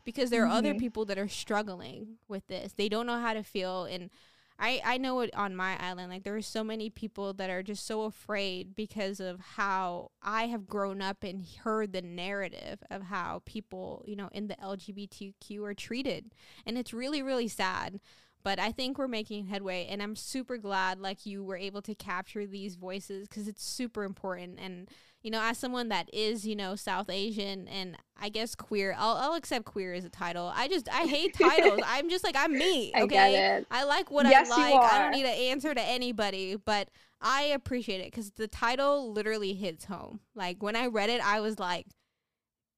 [0.07, 0.55] because there are mm-hmm.
[0.55, 2.71] other people that are struggling with this.
[2.71, 4.09] They don't know how to feel and
[4.57, 7.61] I I know it on my island like there are so many people that are
[7.61, 13.01] just so afraid because of how I have grown up and heard the narrative of
[13.01, 16.33] how people, you know, in the LGBTQ are treated.
[16.65, 17.99] And it's really really sad
[18.43, 21.93] but I think we're making headway and I'm super glad like you were able to
[21.93, 24.89] capture these voices cuz it's super important and
[25.27, 29.17] you know, as someone that is, you know, South Asian and I guess queer, I'll,
[29.17, 30.53] I'll accept queer as a title.
[30.55, 31.81] I just, I hate titles.
[31.85, 32.93] I'm just like, I'm me.
[32.97, 33.65] Okay.
[33.69, 34.89] I, I like what yes, I like.
[34.93, 36.87] I don't need to answer to anybody, but
[37.19, 40.21] I appreciate it because the title literally hits home.
[40.33, 41.87] Like when I read it, I was like,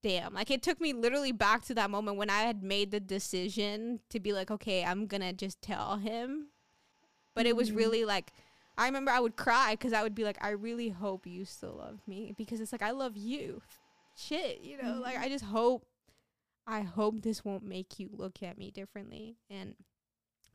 [0.02, 0.34] damn.
[0.34, 4.00] Like it took me literally back to that moment when I had made the decision
[4.10, 6.48] to be like, okay, I'm going to just tell him.
[7.36, 7.50] But mm-hmm.
[7.50, 7.78] it was mm-hmm.
[7.78, 8.34] really like,
[8.80, 11.76] I remember I would cry because I would be like, I really hope you still
[11.78, 13.62] love me because it's like I love you.
[14.16, 15.02] Shit, you know, mm-hmm.
[15.02, 15.86] like I just hope,
[16.66, 19.36] I hope this won't make you look at me differently.
[19.50, 19.76] And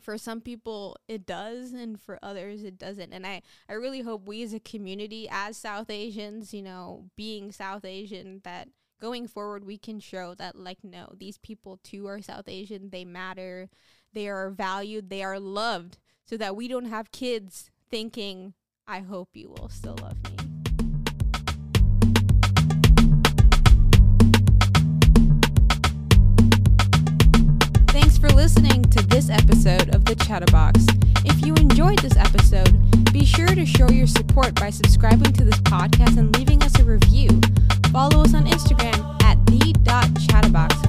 [0.01, 4.27] for some people it does and for others it doesn't and i i really hope
[4.27, 8.69] we as a community as south asians you know being south asian that
[9.01, 13.05] going forward we can show that like no these people too are south asian they
[13.05, 13.71] matter
[14.13, 15.97] they are valued they are loved
[16.27, 18.53] so that we don't have kids thinking,
[18.89, 20.37] I hope you will still love me.
[27.91, 30.85] Thanks for listening to this episode of The Chatta Box.
[31.25, 35.61] If you enjoyed this episode, be sure to show your support by subscribing to this
[35.61, 37.29] podcast and leaving us a review.
[37.93, 40.84] Follow us on Instagram at the.chatterbox